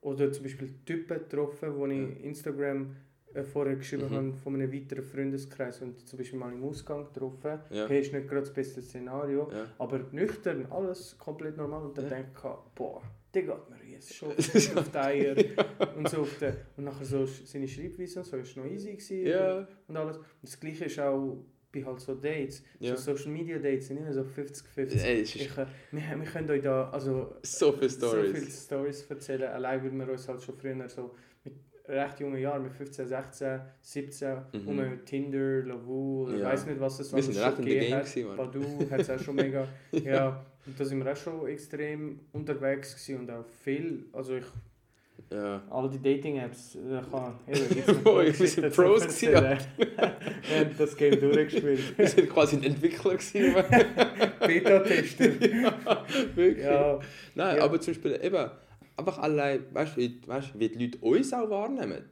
[0.00, 2.96] oder zum Beispiel Typen getroffen, wo ich Instagram
[3.34, 4.14] äh, vorher geschrieben mhm.
[4.14, 7.60] habe von einem weiteren Freundeskreis und zum Beispiel mal im Ausgang getroffen.
[7.70, 7.84] Ja.
[7.84, 9.66] Okay, ist nicht gerade das beste Szenario, ja.
[9.78, 12.10] aber nüchtern, alles komplett normal und dann ja.
[12.10, 13.02] denke ich, boah,
[13.34, 14.30] der geht mir jetzt schon
[14.76, 15.64] auf die Eier ja.
[15.96, 19.26] und so auf den, und nachher so seine Schreibweise und so, ist noch easy gewesen
[19.26, 19.68] ja.
[19.86, 20.16] und alles.
[20.16, 21.44] Und das gleiche ist auch
[21.80, 22.96] bei halt so Dates, ja.
[22.96, 25.02] so Social Media Dates sind immer so 50-50.
[25.02, 29.02] Ey, ich, äh, wir, wir können euch da also so viele Stories, so viele Stories
[29.08, 31.14] erzählen, allein weil wir uns halt schon früher so
[31.88, 34.68] recht jungen Jahren, mit 15, 16, 17, mhm.
[34.68, 36.46] um Tinder, Lavu, ich ja.
[36.46, 38.04] weiß nicht, was es so alles schon gegeben hat.
[38.06, 39.68] Gewesen, Badu hat es auch schon mega.
[39.92, 44.46] ja, und da sind wir auch schon extrem unterwegs gewesen und auch viel, also ich
[45.32, 45.62] ja.
[45.70, 49.32] All die Dating-Apps, da kann ich wir sind Pros gewesen.
[49.32, 51.98] Wir haben das Game durchgespielt.
[51.98, 53.54] Wir sind quasi ein Entwickler gewesen.
[54.46, 55.26] Beta-Tester.
[55.46, 56.64] ja, wirklich.
[56.64, 57.00] Ja.
[57.34, 57.64] Nein, ja.
[57.64, 58.50] aber zum Beispiel eben,
[58.96, 62.04] einfach allein, weißt du, weißt, wie die Leute uns auch wahrnehmen.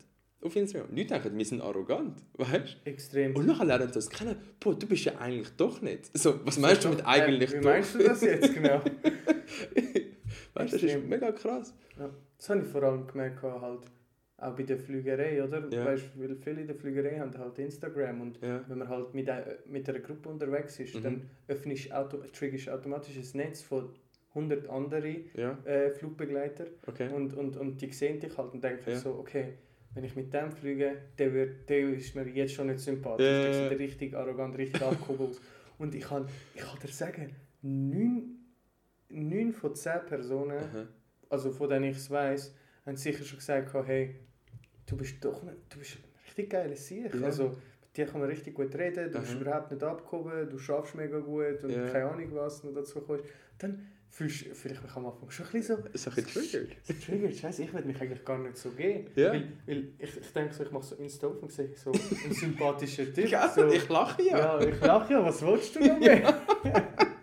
[0.43, 0.95] Auf Instagram.
[0.95, 2.91] Die Leute denken, wir sind arrogant, weißt du?
[2.91, 3.35] Extrem.
[3.35, 4.37] Und nachher lernen sie das kennen.
[4.61, 6.17] Boah, du bist ja eigentlich doch nicht.
[6.19, 7.71] So, was meinst du mit eigentlich äh, wie doch?
[7.71, 8.83] Wie meinst du das jetzt genau?
[10.55, 11.75] weißt du, das ist mega krass.
[11.99, 12.11] Ja.
[12.37, 13.81] Das habe ich vor allem gemerkt, halt,
[14.37, 15.69] auch bei der Flügerei, oder?
[15.71, 15.85] Ja.
[15.85, 18.65] Weißt, weil viele in der Flügerei haben halt Instagram und ja.
[18.69, 19.31] wenn man halt mit,
[19.67, 21.03] mit einer Gruppe unterwegs ist, mhm.
[21.03, 23.91] dann öffnest auto, triggerst automatisch ein Netz von
[24.31, 25.57] 100 andere ja.
[25.65, 27.09] äh, Flugbegleiter okay.
[27.09, 28.97] und, und, und die sehen dich halt und denken ja.
[28.97, 29.55] so, okay,
[29.95, 33.71] wenn ich mit dem fliege, der, wird, der ist mir jetzt schon nicht sympathisch, der
[33.71, 35.41] sieht richtig arrogant, richtig abgehoben aus.
[35.79, 37.31] Und ich kann, ich kann dir sagen,
[37.63, 38.44] 9,
[39.15, 40.87] 9 von 10 Personen, Aha.
[41.31, 42.55] also von denen ich es weiss,
[42.85, 44.17] haben sicher schon gesagt, hey,
[44.87, 47.15] du bist doch nicht, du bist ein richtig geiler Sieg.
[47.15, 47.27] Ja.
[47.27, 49.25] Also, mit dir kann man richtig gut reden, du Aha.
[49.25, 51.89] bist überhaupt nicht abgehoben, du schaffst mega gut und ja.
[51.89, 53.25] keine Ahnung was noch dazu kommst.
[53.59, 55.99] Dann fühlst du vielleicht am Anfang schon ein bisschen so...
[55.99, 56.69] So ein bisschen
[57.01, 59.11] triggert, scheiße, ich würde mich eigentlich gar nicht so geben.
[59.17, 59.33] Ja.
[59.33, 62.33] Weil, weil ich, ich denke so, ich mache so Insta auf und sehe so ein
[62.33, 63.29] sympathischer Typ.
[63.35, 64.39] Ja, so, ich lache ja.
[64.39, 66.21] Ja, ich lache ja, was willst du noch mehr?
[66.65, 67.14] ja,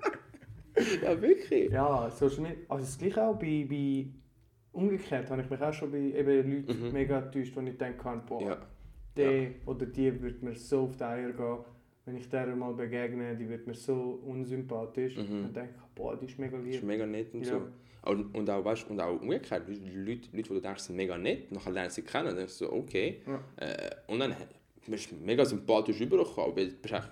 [1.01, 1.71] wirklich.
[1.71, 4.07] Ja, Social Media, also das gleiche auch bei, bei
[4.71, 6.91] umgekehrt habe ich mich auch schon bei eben Leuten mhm.
[6.93, 8.57] mega enttäuscht, wo ich denke, boah, ja.
[9.15, 9.49] der ja.
[9.65, 11.59] oder die würde mir so auf die Eier gehen
[12.05, 15.43] wenn ich der mal begegne, die wird mir so unsympathisch, mhm.
[15.43, 16.73] dann denke ich, boah, die ist mega lieb.
[16.73, 17.51] ist mega nett und ja.
[17.51, 17.61] so.
[18.09, 21.51] Und, und, auch, weißt, und auch umgekehrt, Leute, Leute, die du denkst, sind mega nett,
[21.51, 23.21] nachher lernst du sie kennen, dann denkst du so, okay.
[23.27, 23.43] Ja.
[23.57, 24.35] Äh, und dann
[24.87, 27.09] bist du mega sympathisch übergekommen, aber du bist echt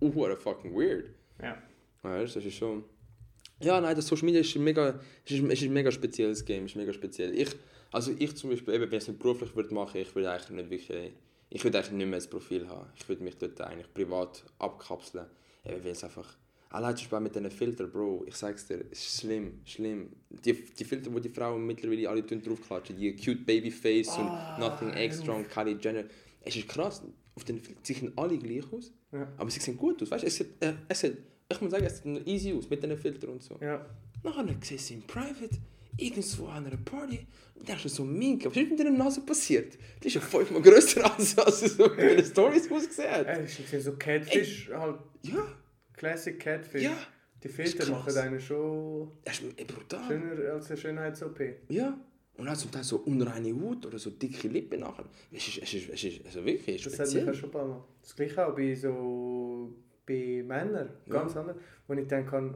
[0.00, 1.10] uh, fucking weird.
[1.42, 1.58] Ja.
[2.02, 2.84] Weißt, das ist schon...
[3.60, 6.76] Ja, nein, das Social Media ist ein mega, ist, ist ein mega spezielles Game, ist
[6.76, 7.38] mega speziell.
[7.38, 7.48] Ich,
[7.92, 10.50] also ich zum Beispiel, eben, wenn ich es nicht beruflich würde machen, ich würde eigentlich
[10.50, 11.12] nicht wirklich
[11.54, 12.88] ich würde eigentlich nicht mehr ein Profil haben.
[12.96, 15.26] Ich würde mich dort eigentlich privat abkapseln.
[15.64, 16.36] Eben, weil es einfach...
[16.70, 20.08] Allein zum Beispiel mit diesen Filtern, Bro, ich sag's dir, es ist schlimm, schlimm.
[20.30, 24.56] Die, die Filter, die die Frauen mittlerweile alle draufklatschen, die cute Babyface oh, und ah,
[24.58, 26.04] Nothing Extra und Kylie Jenner.
[26.40, 27.02] Es ist krass,
[27.34, 29.30] auf den Filtern sehen alle gleich aus, ja.
[29.36, 30.10] aber sie sehen gut aus.
[30.10, 31.18] Weißt, es sieht, äh, es sieht,
[31.52, 33.56] ich muss sagen, es sieht easy aus mit diesen Filtern und so.
[33.60, 33.84] Ja.
[34.22, 35.56] Nachher siehst du in Private
[35.96, 39.76] irgendwo an einer Party und denkst du so, Minka, was ist mit deiner Nase passiert?
[40.02, 43.26] Die ist ja fünfmal grösser als, als so in den Stories ausgesehen hat.
[43.26, 44.98] Äh, ist so Catfish Ey, halt.
[45.22, 45.46] Ja.
[45.94, 46.82] Classic Catfish.
[46.82, 46.96] Ja.
[47.42, 50.06] Die Filter machen einen schon das ist brutal.
[50.06, 51.40] schöner als eine Schönheits-OP.
[51.68, 51.98] Ja.
[52.36, 55.04] Und dann zum Teil so unreine Haut oder so dicke Lippen nachher.
[55.30, 57.30] Es ist, es ist, es ist also wirklich Das hat mich speziell.
[57.30, 57.84] auch schon ein paar Mal.
[58.00, 59.74] Das gleiche auch bei so
[60.06, 61.56] bei Männern, ganz anders.
[61.86, 62.54] Wo ich dann kann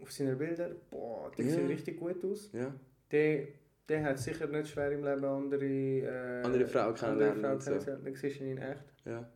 [0.00, 1.50] auf seinen Bildern, boah, der Ja.
[1.52, 2.50] sieht richtig gut aus.
[2.52, 2.72] Ja.
[3.10, 3.48] Der,
[3.88, 7.82] der hat sicher nicht schwer im Leben andere, äh, Andere Frauen kennenlernen andere Frauen und
[7.82, 7.90] so.
[8.04, 8.84] Dann siehst du ihn in echt.
[9.04, 9.28] ja.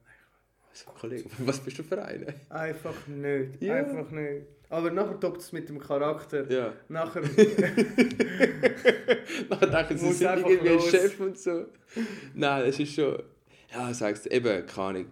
[0.71, 2.27] Also, Kollege, was bist du für eine?
[2.49, 3.61] Einfach nicht.
[3.63, 3.75] Ja.
[3.75, 4.47] Einfach nicht.
[4.71, 6.51] Aber nachher toppt es mit dem Charakter.
[6.51, 6.73] Ja.
[6.89, 7.21] Nachher,
[9.51, 10.91] Nachher denken sie, sind irgendwie ein los.
[10.91, 11.67] Chef und so.
[12.35, 13.23] Nein, es ist schon...
[13.71, 15.07] Ja, sagst du, eben, keine Ahnung.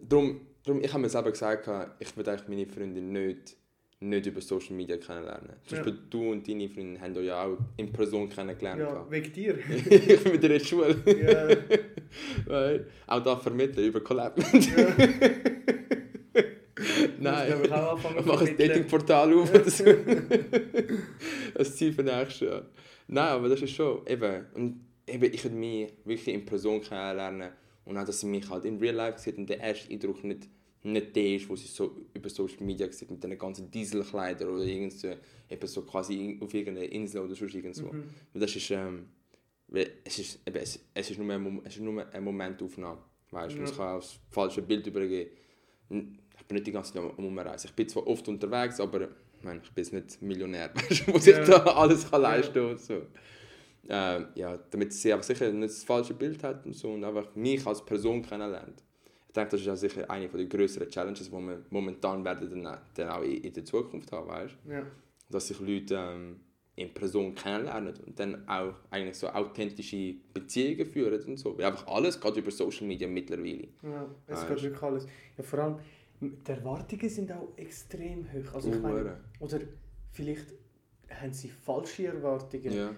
[0.00, 3.56] Darum, darum, ich habe mir selber gesagt, ich eigentlich meine Freundin nicht,
[4.00, 5.50] nicht über Social Media kennenlernen.
[5.66, 5.84] Zum Ja.
[5.84, 8.80] Beispiel du und deine Freundin haben euch ja auch in Person kennengelernt.
[8.80, 9.58] ja, wegen dir.
[9.90, 10.96] ich bin mit in der Schule.
[11.06, 11.56] ja,
[12.46, 14.38] Weil, auch da vermitteln über Collab.
[14.38, 14.96] ja.
[17.18, 17.52] Nein.
[17.64, 18.56] Ich, auch anfangen ein.
[18.56, 19.84] Datingportal auf oder so.
[21.54, 22.62] das Ziel für nächstes Jahr.
[23.08, 24.46] Nein, aber das ist schon eben.
[24.54, 27.50] Und eben, ich würde mich wirklich in Person kennenlernen
[27.90, 30.48] und auch, dass sie mich halt in Real Life sieht und der erste Eindruck nicht,
[30.82, 34.64] nicht der ist, wo sie so über Social Media sieht mit den ganzen Dieselkleidern oder
[34.64, 37.92] irgend so, quasi auf irgendeiner Insel oder sonst irgendwo.
[37.92, 38.04] Mhm.
[38.32, 39.06] Weil das ist, ähm,
[40.04, 42.98] es ist, eben, es, es ist nur eine, es ist nur eine Momentaufnahme.
[43.30, 43.64] Weißt du, Ja.
[43.64, 45.30] es kann auch das falsche Bild übergeben.
[45.90, 47.68] Ich bin nicht die ganze Zeit am Umreisen.
[47.68, 51.18] Ich bin zwar oft unterwegs, aber ich, meine, ich bin jetzt nicht Millionär, weißt wo
[51.18, 51.44] Ja.
[51.44, 52.30] da alles kann Ja.
[52.36, 53.02] leisten und so.
[53.92, 57.34] Ähm, ja, damit sie aber sicher nicht das falsche Bild hat und so und einfach
[57.34, 58.84] mich als Person kennenlernt.
[59.26, 62.78] Ich denke, das ist auch sicher eine der größeren Challenges, die wir momentan werden dann,
[62.94, 64.54] dann auch in, der Zukunft haben, weißt?
[64.68, 64.86] Ja.
[65.28, 66.40] dass sich Leute ähm,
[66.76, 71.56] in Person kennenlernen und dann auch eigentlich so authentische Beziehungen führen und so.
[71.58, 73.68] Weil einfach alles geht über Social Media mittlerweile.
[73.82, 74.48] Ja, es Weißt.
[74.48, 75.06] geht wirklich alles.
[75.36, 75.78] Ja, vor allem,
[76.20, 78.54] die Erwartungen sind auch extrem hoch.
[78.54, 79.58] Also ich meine, oder
[80.12, 80.46] vielleicht
[81.10, 82.72] haben sie falsche Erwartungen.
[82.72, 82.94] Ja.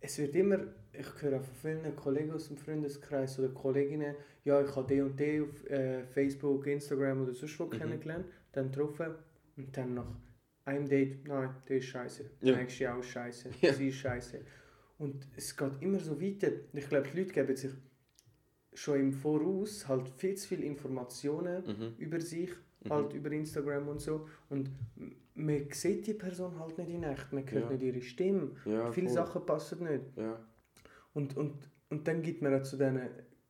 [0.00, 0.58] Es wird immer,
[0.92, 5.18] ich höre von vielen Kollegen aus dem Freundeskreis oder Kolleginnen, ja, ich habe den und
[5.18, 7.70] den auf äh, Facebook, Instagram oder sonst wo Mhm.
[7.70, 9.14] kennengelernt, dann getroffen
[9.56, 10.06] und dann nach
[10.64, 12.30] einem Date, nein, der ist scheiße.
[12.42, 12.56] Ja.
[12.56, 13.50] Nächste auch scheiße.
[13.60, 13.72] Ja.
[13.72, 14.40] Sie ist scheiße.
[14.98, 16.48] Und es geht immer so weiter.
[16.72, 17.72] Ich glaube, die Leute geben sich
[18.74, 21.94] schon im Voraus halt viel zu viele Informationen Mhm.
[21.98, 22.50] über sich,
[22.84, 22.90] Mhm.
[22.90, 24.28] halt über Instagram und so.
[24.50, 24.70] Und
[25.36, 27.70] man sieht die Person halt nicht in echt, man hört Ja.
[27.70, 28.50] nicht ihre Stimme.
[28.64, 29.14] Ja, Viele voll.
[29.16, 30.04] Sachen passen nicht.
[30.16, 30.38] Ja.
[31.14, 31.54] Und, und,
[31.90, 33.08] und dann gibt man auch zu denen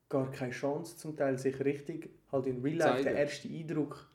[0.09, 3.05] gar keine Chance, zum Teil sich richtig halt in Real Life Zeigen.
[3.07, 4.09] den ersten Eindruck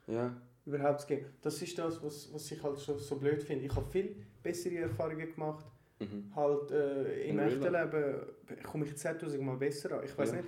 [0.64, 1.26] überhaupt zu geben.
[1.42, 3.64] Das ist das, was, was ich halt so, so blöd finde.
[3.66, 5.66] Ich habe viel bessere Erfahrungen gemacht.
[5.98, 6.34] Mhm.
[6.34, 8.14] Halt äh, im echten Leben
[8.62, 10.04] komme ich 10.000 Mal besser an.
[10.04, 10.44] Ich weiß nicht,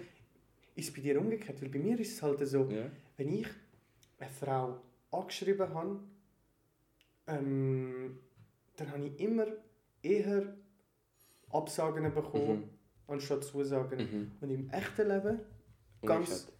[0.76, 1.60] ist es bei dir umgekehrt?
[1.62, 2.68] Weil bei mir ist es halt so,
[3.16, 3.46] wenn ich
[4.18, 6.00] eine Frau angeschrieben habe,
[7.26, 8.18] ähm,
[8.76, 9.46] dann habe ich immer
[10.02, 10.54] eher
[11.50, 12.70] Absagen bekommen, Mhm.
[13.06, 13.98] anstatt Zusagen.
[13.98, 14.30] Mhm.
[14.40, 15.40] Und im echten Leben
[16.04, 16.50] ganz,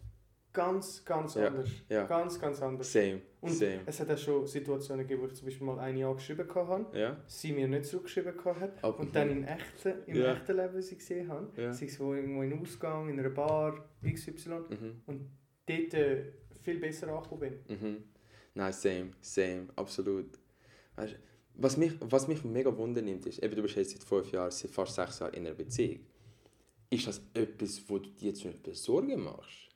[0.53, 1.69] ganz, ganz Ja, anders.
[1.89, 2.05] ja.
[2.05, 2.91] Ganz, ganz anders.
[2.91, 3.21] Same.
[3.41, 3.81] Und Same.
[3.85, 7.17] es hat auch schon Situationen gegeben, wo ich zum Beispiel mal eine angeschrieben habe, Ja.
[7.27, 10.33] sie mir nicht zurückgeschrieben hat Ab- und dann in echten, im Ja.
[10.33, 11.73] echten Leben sie gesehen habe, Ja.
[11.73, 15.29] sei es wo irgendwo in einem Ausgang, in einer Bar, XY, Mhm.
[15.67, 17.77] dort äh, viel besser angekommen bin.
[17.77, 18.03] Mhm.
[18.55, 20.39] Nein, same, same, absolut.
[20.95, 21.15] Weißt,
[21.55, 24.51] was, mich, was mich mega wundern nimmt, ist, eben, du bist jetzt seit fünf Jahren,
[24.51, 25.99] seit fast sechs Jahren in einer Beziehung.
[26.89, 29.69] Ist das etwas, wo du dir zum Beispiel Sorgen machst?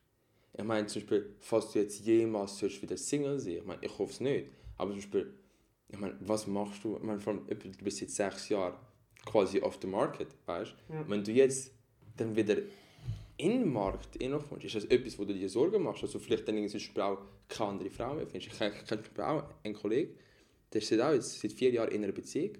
[0.57, 4.11] Ich meine, zum Beispiel, falls du jetzt jemals wieder Single sein, ich meine, ich hoffe
[4.11, 4.47] es nicht,
[4.77, 5.33] aber zum Beispiel,
[5.89, 6.97] ich meine, was machst du?
[6.97, 8.77] Ich meine, vor allem, du bist jetzt sechs Jahre
[9.25, 10.93] quasi off the market, weißt du?
[10.93, 11.09] Ja.
[11.09, 11.71] Wenn du jetzt
[12.17, 12.57] dann wieder
[13.37, 16.55] in den Markt reinkommst, ist das etwas, wo du dir Sorgen machst, also vielleicht dann
[16.55, 18.51] irgendwie zum Beispiel auch keine andere Frau mehr findest.
[18.53, 18.73] Ich kenne
[19.25, 20.13] auch einen Kollegen,
[20.73, 22.57] der ist auch jetzt seit vier Jahren in einer Beziehung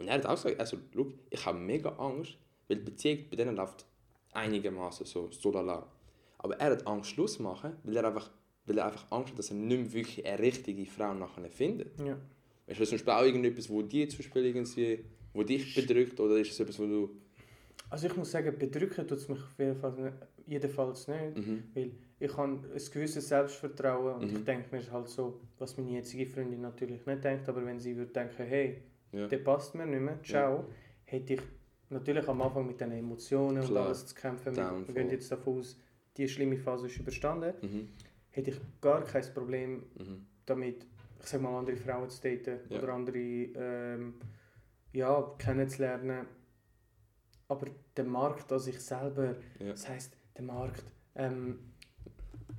[0.00, 2.38] und er hat auch gesagt, also, schau, ich habe mega Angst,
[2.68, 3.84] weil die Beziehung bei denen läuft
[4.32, 5.86] einigermaßen so, so lala.
[6.38, 8.30] Aber er hat Angst, Schluss zu machen, weil er einfach,
[8.64, 11.98] weil er einfach Angst hat, dass er nicht wirklich eine richtige Frau nachher findet.
[12.00, 12.18] Ja.
[12.66, 15.04] Ist das zum Beispiel auch irgendetwas, wo dir zum Beispiel irgendwie,
[15.34, 17.10] wo dich bedrückt oder ist es etwas, wo du...
[17.90, 20.14] Also ich muss sagen, bedrücken tut es mich auf jeden Fall nicht,
[20.46, 21.36] jedenfalls nicht.
[21.36, 21.64] Mhm.
[21.74, 21.90] Weil
[22.20, 22.62] ich habe ein
[22.92, 24.36] gewisses Selbstvertrauen und Mhm.
[24.38, 27.96] ich denke mir halt so, was meine jetzige Freundin natürlich nicht denkt, aber wenn sie
[27.96, 29.26] würde denken, hey, Ja.
[29.26, 30.64] der passt mir nicht mehr, ciao,
[31.04, 31.40] hätte ich
[31.88, 33.86] natürlich am Anfang mit den Emotionen und Klar.
[33.86, 34.54] alles zu kämpfen.
[34.54, 34.86] Wir, Downfall.
[34.88, 35.76] wir gehen jetzt davon aus,
[36.16, 37.54] die schlimme Phase ist überstanden.
[37.62, 37.88] Mhm.
[38.28, 40.26] Hätte ich gar kein Problem Mhm.
[40.46, 40.86] damit,
[41.20, 42.78] ich sag mal, andere Frauen zu daten Ja.
[42.82, 44.14] oder andere ähm,
[44.92, 46.26] ja, kennenzulernen.
[47.48, 47.66] Aber
[47.96, 49.70] der Markt an sich selber, Ja.
[49.70, 50.84] das heißt der Markt,
[51.16, 51.58] ähm,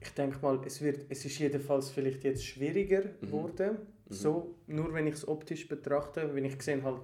[0.02, 3.26] ich denke mal, es, wird, es ist jedenfalls vielleicht jetzt schwieriger Mhm.
[3.26, 3.72] geworden.
[4.10, 4.14] Mhm.
[4.14, 7.02] So, nur wenn ich es optisch betrachte, wenn ich gesehen halt,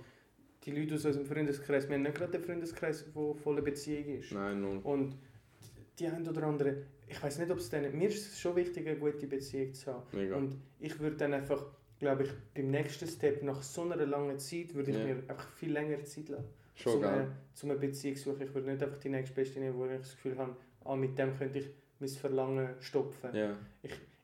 [0.66, 4.32] die Leute aus unserem Freundeskreis, wir haben nicht gerade einen Freundeskreis, der voller Beziehung ist.
[4.34, 4.80] Nein, null.
[4.84, 5.16] Und
[6.00, 6.78] die ein oder andere,
[7.08, 9.94] ich weiß nicht, ob es denen, mir ist es schon wichtig, eine gute Beziehung zu
[9.94, 10.04] haben.
[10.12, 10.36] Mega.
[10.36, 11.66] Und ich würde dann einfach,
[12.00, 15.06] glaube ich, beim nächsten Step, nach so einer langen Zeit, würde ich Ja.
[15.06, 16.50] mir einfach viel länger Zeit lassen.
[16.76, 17.14] Schon zum, geil.
[17.14, 18.42] eine, zum eine Beziehung suchen.
[18.42, 21.18] Ich würde nicht einfach die nächste Beste nehmen, wo ich das Gefühl habe, ah, mit
[21.18, 21.70] dem könnte ich
[22.00, 23.34] mein Verlangen stopfen.
[23.36, 23.56] Ja.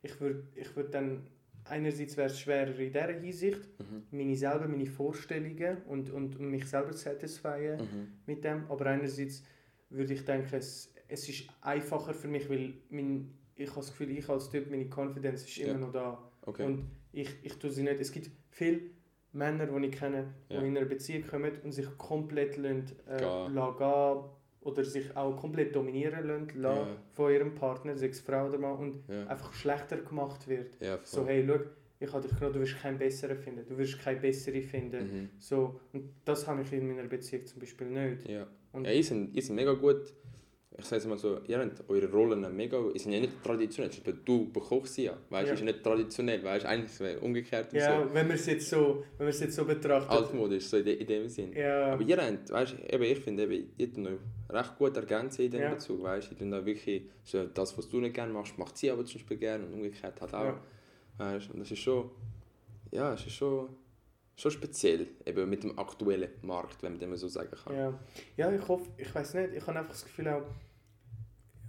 [0.01, 1.25] Ich würde ich würd dann,
[1.65, 4.03] einerseits wäre es schwerer in dieser Hinsicht, Mhm.
[4.11, 8.07] meine selber, meine Vorstellungen und, und, und mich selber zu satisfyen Mhm.
[8.25, 9.43] mit dem, aber einerseits
[9.89, 14.11] würde ich denken, es, es ist einfacher für mich, weil mein, ich habe das Gefühl,
[14.11, 15.67] ich als Typ, meine Confidence ist Ja.
[15.67, 16.31] immer noch da.
[16.41, 16.65] Okay.
[16.65, 17.99] Und ich, ich tue sie nicht.
[18.01, 18.81] Es gibt viele
[19.31, 20.61] Männer, die ich kenne, die Ja.
[20.61, 24.29] in einer Beziehung kommen und sich komplett lassen, äh, lassen
[24.63, 26.97] oder sich auch komplett dominieren lassen, lassen Ja.
[27.11, 29.27] von ihrem Partner, sei es Frau oder Mann, und ja.
[29.27, 30.77] einfach schlechter gemacht wird.
[30.79, 31.59] Ja, So, hey, schau,
[31.99, 35.03] ich habe dich genommen, du wirst keinen besseren finden, du wirst keine bessere finden.
[35.05, 35.29] Mhm.
[35.39, 38.27] So, und das habe ich in meiner Beziehung zum Beispiel nicht.
[38.27, 38.47] Ja.
[38.73, 40.13] Und- ja, ihr seid mega gut.
[40.75, 43.91] Ich sage es mal so, ihr habt eure Rollen mega, ihr sind ja nicht traditionell.
[43.91, 45.53] Zum Beispiel du bekochst sie ja, weißt du, Ja.
[45.53, 48.13] ist nicht traditionell, weißt eigentlich wäre umgekehrt und Ja, so.
[48.13, 50.09] wenn man es jetzt so, wenn man es jetzt so betrachtet.
[50.09, 51.53] Altmodisch, so in, de, in dem Sinn.
[51.53, 54.13] ja, Aber ihr habt, weißt du, eben, ich finde, eben, ihr tut euch
[54.49, 55.73] recht gut ergänzen in diesem Ja.
[55.75, 58.75] Bezug, weißt du, ihr tut da wirklich, so, das, was du nicht gerne machst, macht
[58.75, 60.43] sie aber zum Beispiel gerne und umgekehrt halt auch.
[60.45, 60.59] Ja.
[61.19, 62.09] Weißt, du, und das ist schon,
[62.91, 63.69] ja, es ist schon,
[64.35, 67.75] schon speziell, eben mit dem aktuellen Markt, wenn man dem so sagen kann.
[67.75, 67.99] Ja,
[68.37, 70.43] ja ich hoffe, ich weiß nicht, ich habe einfach das Gefühl auch,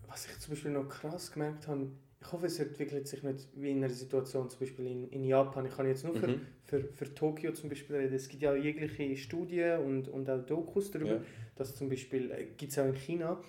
[0.09, 1.89] was ich zum Beispiel noch krass gemerkt habe,
[2.21, 5.67] ich hoffe, es entwickelt sich nicht wie in einer Situation zum Beispiel in, in Japan.
[5.67, 6.41] Ich kann jetzt nur für, Mhm.
[6.65, 8.15] für, für Tokio zum Beispiel reden.
[8.15, 11.21] Es gibt ja jegliche Studien und, und auch Dokus darüber, Ja.
[11.57, 13.43] dass zum Beispiel, äh, gibt es auch in China,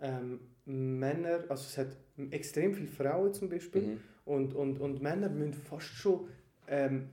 [0.00, 1.88] ähm, Männer, also es hat
[2.30, 4.00] extrem viele Frauen zum Beispiel, Mhm.
[4.24, 6.28] und, und, und Männer müssen fast schon
[6.68, 7.10] ähm,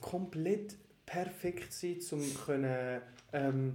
[0.00, 0.76] komplett
[1.06, 3.00] perfekt sein, um können,
[3.32, 3.72] ähm,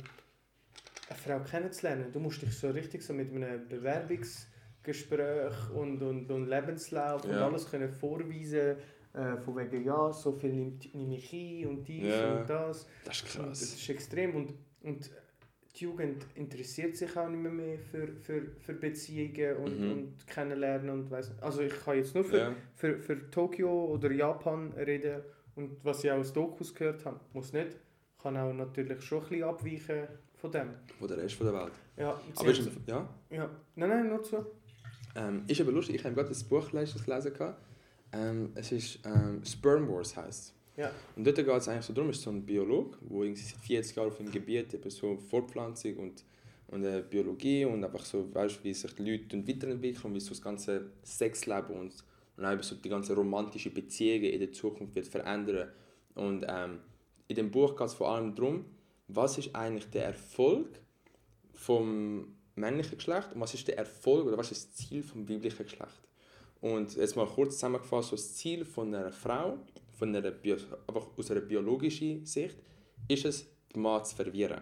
[1.09, 2.11] eine Frau kennenzulernen.
[2.11, 7.45] Du musst dich so richtig so mit einem Bewerbungsgespräch und, und, und Lebenslauf und Ja.
[7.47, 8.77] alles können vorweisen
[9.13, 10.51] äh, von wegen, ja, so viel
[10.93, 12.39] nehme ich ein und dies Ja.
[12.39, 12.87] und das.
[13.05, 13.61] Das ist Und das krass.
[13.61, 14.35] ist extrem.
[14.35, 15.11] Und, und
[15.75, 19.91] die Jugend interessiert sich auch nicht mehr, mehr für, für, für Beziehungen und, Mhm.
[19.91, 20.89] und kennenlernen.
[20.89, 22.55] Und weiss, also ich kann jetzt nur für, Ja.
[22.75, 25.21] für, für Tokio oder Japan reden
[25.55, 27.19] und was ich auch aus Dokus gehört habe.
[27.33, 27.77] Muss nicht.
[28.21, 30.69] Kann auch natürlich schon ein bisschen abweichen von dem.
[30.99, 31.73] Von der Rest von der Welt.
[31.97, 33.49] Ja, Aber ist, ja, ja.
[33.75, 34.45] Nein, nein, nur zu.
[35.15, 37.01] ähm, ist aber lustig, ich habe gerade das Buch gelesen.
[38.13, 40.91] Ähm, es ist ähm, Sperm Wars heisst Ja.
[41.15, 43.59] Und dort geht es eigentlich so darum, es ist so ein Biolog, der irgendwie seit
[43.59, 46.23] 40 Jahren auf dem Gebiet eben so Fortpflanzung und,
[46.67, 50.29] und äh, Biologie und einfach so, weißt, wie sich die Leute weiterentwickeln und wie so
[50.29, 51.93] das ganze Sexleben und,
[52.37, 55.69] und auch so die ganze romantische Beziehungen in der Zukunft wird verändern.
[56.15, 56.79] Und ähm,
[57.27, 58.65] in dem Buch geht es vor allem darum,
[59.07, 60.79] was ist eigentlich der Erfolg
[61.53, 65.63] vom männlichen Geschlecht und was ist der Erfolg oder was ist das Ziel vom weiblichen
[65.63, 66.01] Geschlecht.
[66.61, 69.57] Und jetzt mal kurz zusammengefasst, so das Ziel von einer Frau,
[69.97, 70.55] von einer Bio
[70.87, 72.57] einfach aus einer biologischen Sicht,
[73.07, 74.61] ist es, den Mann zu verwirren.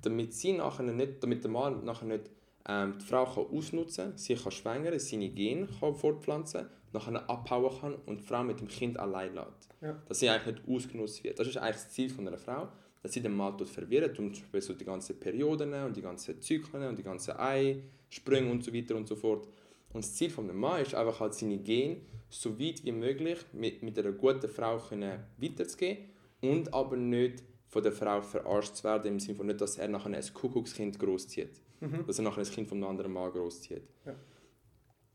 [0.00, 2.30] Damit, sie nachher nicht, damit der Mann nachher nicht
[2.68, 7.80] ähm, die Frau kann ausnutzen kann, sie kann schwängern, seine Gene kann fortpflanzen, nachher abhauen
[7.80, 9.68] kann und die Frau mit dem Kind allein lässt.
[9.80, 10.00] Ja.
[10.08, 11.38] Dass sie eigentlich nicht ausgenutzt wird.
[11.38, 12.68] Das ist eigentlich das Ziel von einer Frau,
[13.02, 16.02] dass sie den Mann dort verwirrt und zum Beispiel so die ganzen Perioden und die
[16.02, 19.48] ganzen Zyklen und die ganzen Eisprünge und so weiter und so fort.
[19.92, 21.98] Und das Ziel von einem Mann ist einfach halt seine Gene
[22.30, 26.04] so weit wie möglich mit, mit einer guten Frau können weiterzugeben
[26.40, 29.88] und aber nicht von der Frau verarscht zu werden, im Sinne von nicht, dass er
[29.88, 31.60] nachher ein Kuckuckskind großzieht.
[31.80, 32.06] Mhm.
[32.06, 33.82] Dass er nachher ein Kind von einem anderen Mann großzieht.
[34.04, 34.14] Ja.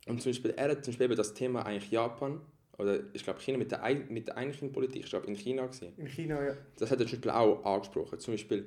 [0.08, 2.42] Und zum Beispiel, er hat zum Beispiel das Thema eigentlich Japan,
[2.78, 5.94] oder ich glaube China mit der, Ein mit der Einpolitik, ich glaube in China gewesen.
[5.98, 6.54] In China, ja.
[6.78, 8.20] Das hat er zum Beispiel auch angesprochen.
[8.20, 8.66] Zum Beispiel,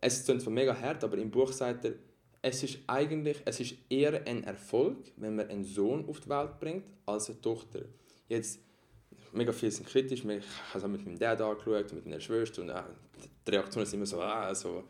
[0.00, 1.94] es klingt zwar mega hart, aber im Buch sagt er,
[2.42, 6.60] es ist eigentlich, es ist eher ein Erfolg, wenn man einen Sohn auf die Welt
[6.60, 7.80] bringt, als eine Tochter.
[8.28, 8.60] Jetzt,
[9.32, 10.42] mega viele sind kritisch, ich habe
[10.74, 12.82] es auch mit meinem Dad angeschaut, mit meiner Schwester und äh,
[13.46, 14.84] die Reaktionen sind immer so, ah, so,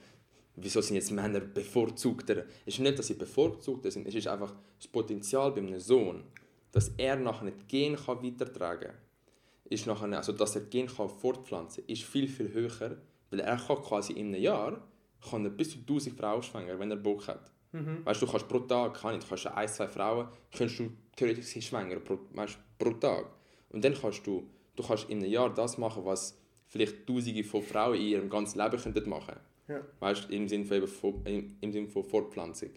[0.56, 2.44] wieso sind jetzt Männer bevorzugter?
[2.64, 6.24] Es ist nicht, dass sie bevorzugter sind, es ist einfach das Potenzial bei einem Sohn,
[6.72, 9.06] dass er nachher nicht Gen kann weitertragen kann
[9.70, 12.96] ist nachher, also dass er Gen kann fortpflanzen ist viel, viel höher,
[13.30, 14.80] weil er kann quasi in einem Jahr
[15.28, 17.50] kann er bis zu 1000 Frauen schwängern, wenn er Bock hat.
[17.72, 18.04] Mhm.
[18.04, 20.90] Weißt du, du kannst pro Tag, kann nicht, du kannst ein, zwei Frauen, kannst du
[21.16, 23.26] theoretisch schwängern, pro, weißt, pro Tag.
[23.70, 26.38] Und dann kannst du, du kannst in einem Jahr das machen, was
[26.68, 29.36] vielleicht Tausende von Frauen in ihrem ganzen Leben könnten machen.
[29.68, 29.80] Ja.
[30.00, 32.70] Weißt im Sinne von, eben von, im, im Sinne von Fortpflanzung.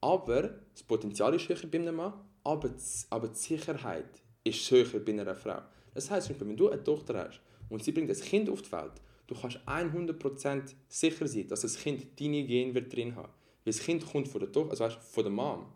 [0.00, 2.12] Aber das Potenzial ist höher bei einem Mann,
[2.44, 5.60] aber, die- aber die Sicherheit ist höher bei einer Frau.
[5.94, 8.92] Das Beispiel, wenn du eine Tochter hast und sie bringt ein Kind auf die Welt,
[9.26, 13.28] du du kannst 100% sicher sein, dass das Kind deine Gene wird drin haben.
[13.64, 15.66] Weil das Kind kommt von der Tochter, also weißt, von der Mom.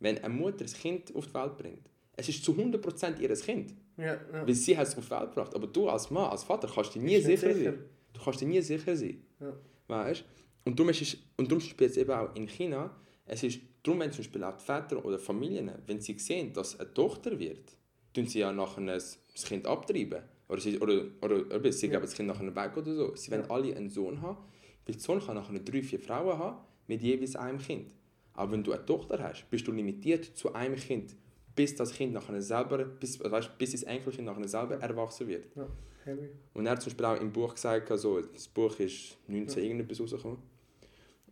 [0.00, 3.74] Wenn eine Mutter das Kind auf die Welt bringt, es ist zu 100% ihr Kind.
[3.96, 4.46] Ja, ja.
[4.46, 5.54] Weil sie hat es auf die Welt gebracht.
[5.54, 7.72] Aber du als Mann, als Vater, kannst dir nie sicher, sicher.
[7.72, 7.84] sein.
[8.12, 9.22] Du kannst dir nie sicher sein.
[9.40, 9.52] Ja.
[9.88, 10.24] Weißt
[10.64, 12.94] Und darum ist es, und darum spielt es eben auch in China,
[13.26, 16.78] es ist darum, wenn zum Beispiel auch die Väter oder Familien, wenn sie sehen, dass
[16.78, 17.76] eine Tochter wird,
[18.14, 20.22] tun sie ja nachher das Kind abtreiben.
[20.48, 23.14] Oder sie, oder, oder, oder sie geben das Kind nachher weg oder so.
[23.16, 24.38] Sie wollen alle einen Sohn haben,
[24.86, 27.92] weil der Sohn kann nachher drei, vier Frauen haben, mit jeweils einem Kind.
[28.32, 31.16] Aber wenn du eine Tochter hast, bist du limitiert zu einem Kind,
[31.54, 35.54] bis das Kind nachher selber, bis, weißt, bis das Enkelkind nachher selber erwachsen wird.
[35.56, 35.66] ja.
[36.08, 36.30] Heavy.
[36.54, 40.00] Und er hat zum Beispiel auch im Buch gesagt, also, das Buch ist 19 irgendetwas
[40.00, 40.38] rausgekommen.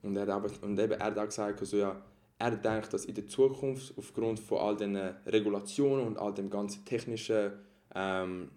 [0.03, 2.03] Und er, hat aber, und eben, er hat auch gesagt, also, ja,
[2.39, 6.85] er denkt, dass in der Zukunft aufgrund von all den Regulationen und all dem ganzen
[6.85, 7.53] technischen
[7.95, 8.51] ähm,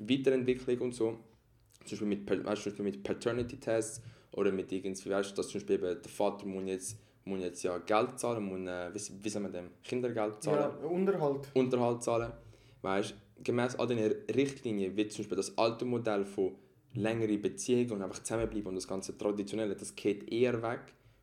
[0.00, 1.18] Weiterentwicklung und so,
[1.84, 4.02] zum Beispiel mit, weißt, zum Beispiel mit Paternity Tests
[4.32, 7.78] oder mit irgendwie, weißt dass zum Beispiel eben der Vater muss jetzt, muss jetzt ja
[7.78, 10.72] Geld zahlen, muss, äh, wie, wie sagt man dem, Kindergeld zahlen.
[10.82, 11.48] Ja, Unterhalt.
[11.54, 12.32] Unterhalt zahlen.
[12.80, 16.54] Weißt, gemäß all diesen Richtlinien wird zum Beispiel das alte Modell von
[16.94, 20.80] längere Beziehungen und einfach zusammenbleiben und das ganze Traditionelle, das geht eher weg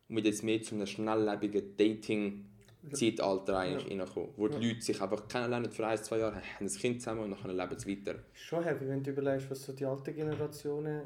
[0.08, 5.28] und wird jetzt mehr zu einem schnelllebigen Dating-Zeitalter eigentlich reinkommen, wo die Leute sich einfach
[5.28, 8.18] kennenlernen für ein, zwei Jahre, haben ein Kind zusammen und dann leben sie weiter.
[8.32, 11.02] Schon heavy, wenn du überlegst, was so die alten Generationen,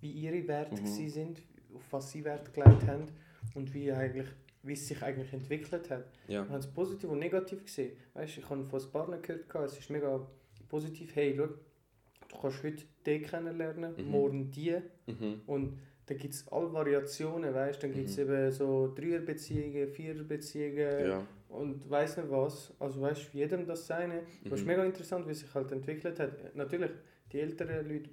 [0.00, 1.08] wie ihre Werte Mhm.
[1.08, 1.42] sind,
[1.74, 3.06] auf was sie Wert gelegt haben
[3.54, 4.28] und wie, eigentlich,
[4.62, 6.04] wie es sich eigentlich entwickelt hat.
[6.28, 6.42] Ja.
[6.42, 7.96] Man hat es positiv und negativ gesehen.
[8.14, 10.26] Weißt, ich habe von ein paar gehört, es ist mega
[10.68, 14.10] positiv, hey, schau, du kannst heute den kennenlernen, Mhm.
[14.10, 15.40] morgen die Mhm.
[15.46, 18.22] und dann gibt es alle Variationen, weißt, dann gibt es Mhm.
[18.24, 21.26] eben so Dreierbeziehungen, Viererbeziehungen Ja.
[21.48, 22.72] und weiß nicht was.
[22.78, 24.22] Also weißt, jedem das seine.
[24.44, 24.66] Das ist Mhm.
[24.72, 26.54] mega interessant, wie sich halt entwickelt hat.
[26.56, 26.90] Natürlich,
[27.32, 28.10] die älteren Leute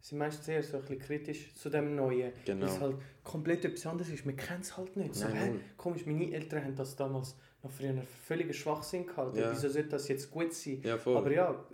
[0.00, 2.32] sind meistens eher so ein bisschen kritisch zu dem Neuen.
[2.44, 2.66] Genau.
[2.66, 4.24] Weil es halt komplett etwas anderes ist.
[4.24, 5.14] Man kennt es halt nicht.
[5.14, 5.60] So, Nein.
[5.76, 9.38] Komisch, meine Eltern haben das damals noch für einen völligen Schwachsinn gehalten.
[9.38, 9.50] Ja.
[9.52, 10.80] Wieso sollte das jetzt gut sein?
[10.84, 10.94] Ja.
[11.04, 11.64] Aber ja,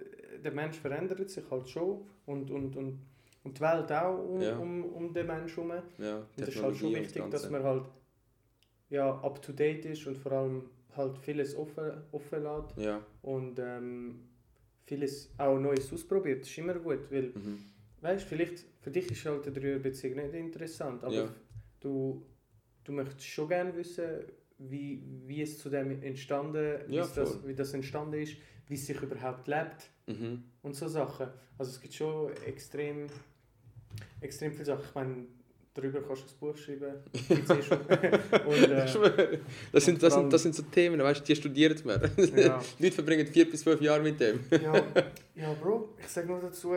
[0.43, 2.99] der Mensch verändert sich halt schon und, und, und,
[3.45, 4.57] und die Welt auch um, Ja.
[4.57, 5.83] um, um den Menschen herum.
[5.99, 7.85] ja, Und es ist halt schon das wichtig, dass man halt
[8.91, 10.63] ja, up to date ist und vor allem
[10.97, 13.01] halt vieles offen, offen lässt Ja.
[13.23, 14.21] und ähm,
[14.87, 16.43] vieles auch Neues ausprobiert.
[16.43, 17.65] Das ist immer gut, weil, Mhm.
[18.05, 21.35] Weißt vielleicht für dich ist halt eine Dreierbeziehung nicht interessant, aber Ja.
[21.81, 22.25] du,
[22.85, 24.05] du möchtest schon gerne wissen,
[24.59, 28.37] wie, wie es zu dem entstanden Ja, es das, wie das entstanden ist,
[28.69, 30.45] wie es sich überhaupt lebt Mhm.
[30.63, 31.29] und so Sachen.
[31.59, 33.07] Also es gibt schon extrem,
[34.21, 34.85] extrem viele Sachen.
[34.87, 35.27] Ich meine,
[35.73, 36.95] darüber kannst du ein Buch schreiben.
[37.31, 37.79] Eh schon.
[38.47, 39.39] und, äh.
[39.73, 42.01] Das sind, das, sind, das sind so Themen, weißt du, die studiert man.
[42.37, 42.61] ja.
[42.79, 44.41] Leute verbringen vier bis fünf Jahre mit dem.
[44.51, 44.75] Ja,
[45.35, 46.75] ja, Bro, ich sage nur dazu,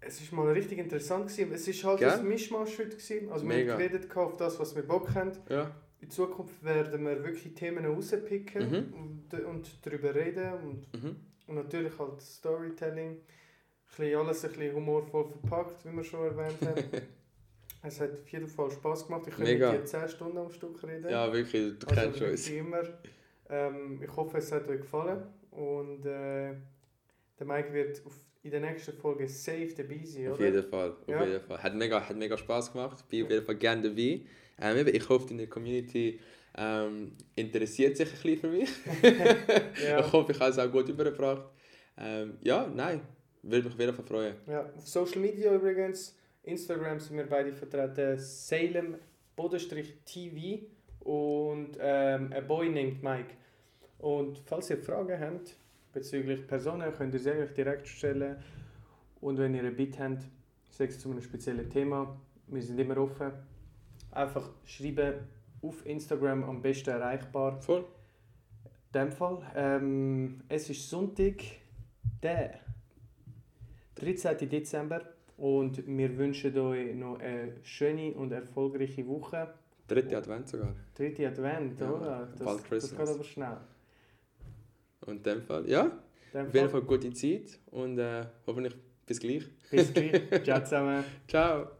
[0.00, 1.52] es ist mal richtig interessant gewesen.
[1.52, 2.10] Es ist halt Gell?
[2.10, 3.30] ein Mischmasch heute gewesen.
[3.30, 3.66] Also Mega.
[3.66, 5.32] wir haben geredet auf das, was wir Bock haben.
[5.48, 5.70] Ja.
[6.00, 8.94] In Zukunft werden wir wirklich Themen rauspicken Mhm.
[8.94, 11.16] und, und darüber reden und, Mhm.
[11.46, 13.10] und natürlich halt Storytelling.
[13.10, 13.22] Ein
[13.96, 16.84] bisschen alles ein bisschen humorvoll verpackt, wie wir schon erwähnt haben.
[17.82, 19.26] es hat auf jeden Fall Spass gemacht.
[19.26, 21.10] Ich könnte mit dir 10 Stunden am Stück reden.
[21.10, 22.48] ja, wirklich, du also kennst uns.
[22.48, 22.82] wirklich immer.
[23.50, 25.22] Ähm, ich hoffe, es hat euch gefallen.
[25.50, 26.54] Und äh,
[27.38, 30.46] der Mike wird auf, in der nächsten Folge safe dabei sein, Auf oder?
[30.46, 31.24] jeden Fall, auf Ja.
[31.24, 31.62] jeden Fall.
[31.62, 33.04] Hat mega, hat mega Spaß gemacht.
[33.08, 34.20] Bin auf jeden Fall gerne dabei.
[34.58, 36.18] Ähm, ich hoffe, deine Community
[36.56, 38.70] ähm, interessiert sich ein bisschen für mich.
[39.84, 40.00] Ja.
[40.00, 41.50] Ich hoffe, ich habe es auch gut übergebracht.
[41.98, 43.02] Ähm, ja, nein,
[43.42, 44.34] würde mich auf jeden Fall freuen.
[44.46, 48.96] Ja, auf Social Media übrigens, Instagram sind wir beide vertreten, Salem
[49.36, 50.64] Bodenstrich TV
[51.00, 53.34] und ähm, a boy named Mike.
[53.98, 55.56] Und falls ihr Fragen habt
[55.92, 58.36] bezüglich Personen, könnt ihr sie euch direkt stellen.
[59.20, 60.22] Und wenn ihr ein Bit habt,
[60.70, 62.16] sei es zu einem speziellen Thema,
[62.46, 63.32] wir sind immer offen.
[64.12, 65.14] Einfach schreiben
[65.62, 67.60] auf Instagram am besten erreichbar.
[67.60, 67.84] Voll.
[68.92, 71.42] In dem Fall, ähm, es ist Sonntag,
[72.22, 72.58] der
[73.96, 74.48] 13.
[74.48, 75.02] Dezember
[75.36, 79.54] und wir wünschen euch noch eine schöne und erfolgreiche Woche.
[79.86, 80.74] Dritte Advent sogar.
[80.94, 82.26] Dritte Advent, Ja, oder?
[82.26, 82.98] bald Das, das Christmas.
[83.08, 83.56] geht aber schnell.
[85.00, 85.90] Und in dem Fall, ja,
[86.34, 88.74] dem auf jeden Fall, Fall gute Zeit und äh, hoffentlich
[89.06, 89.44] bis gleich.
[89.70, 90.20] bis gleich.
[90.44, 91.04] Ciao zusammen.
[91.26, 91.70] Ciao.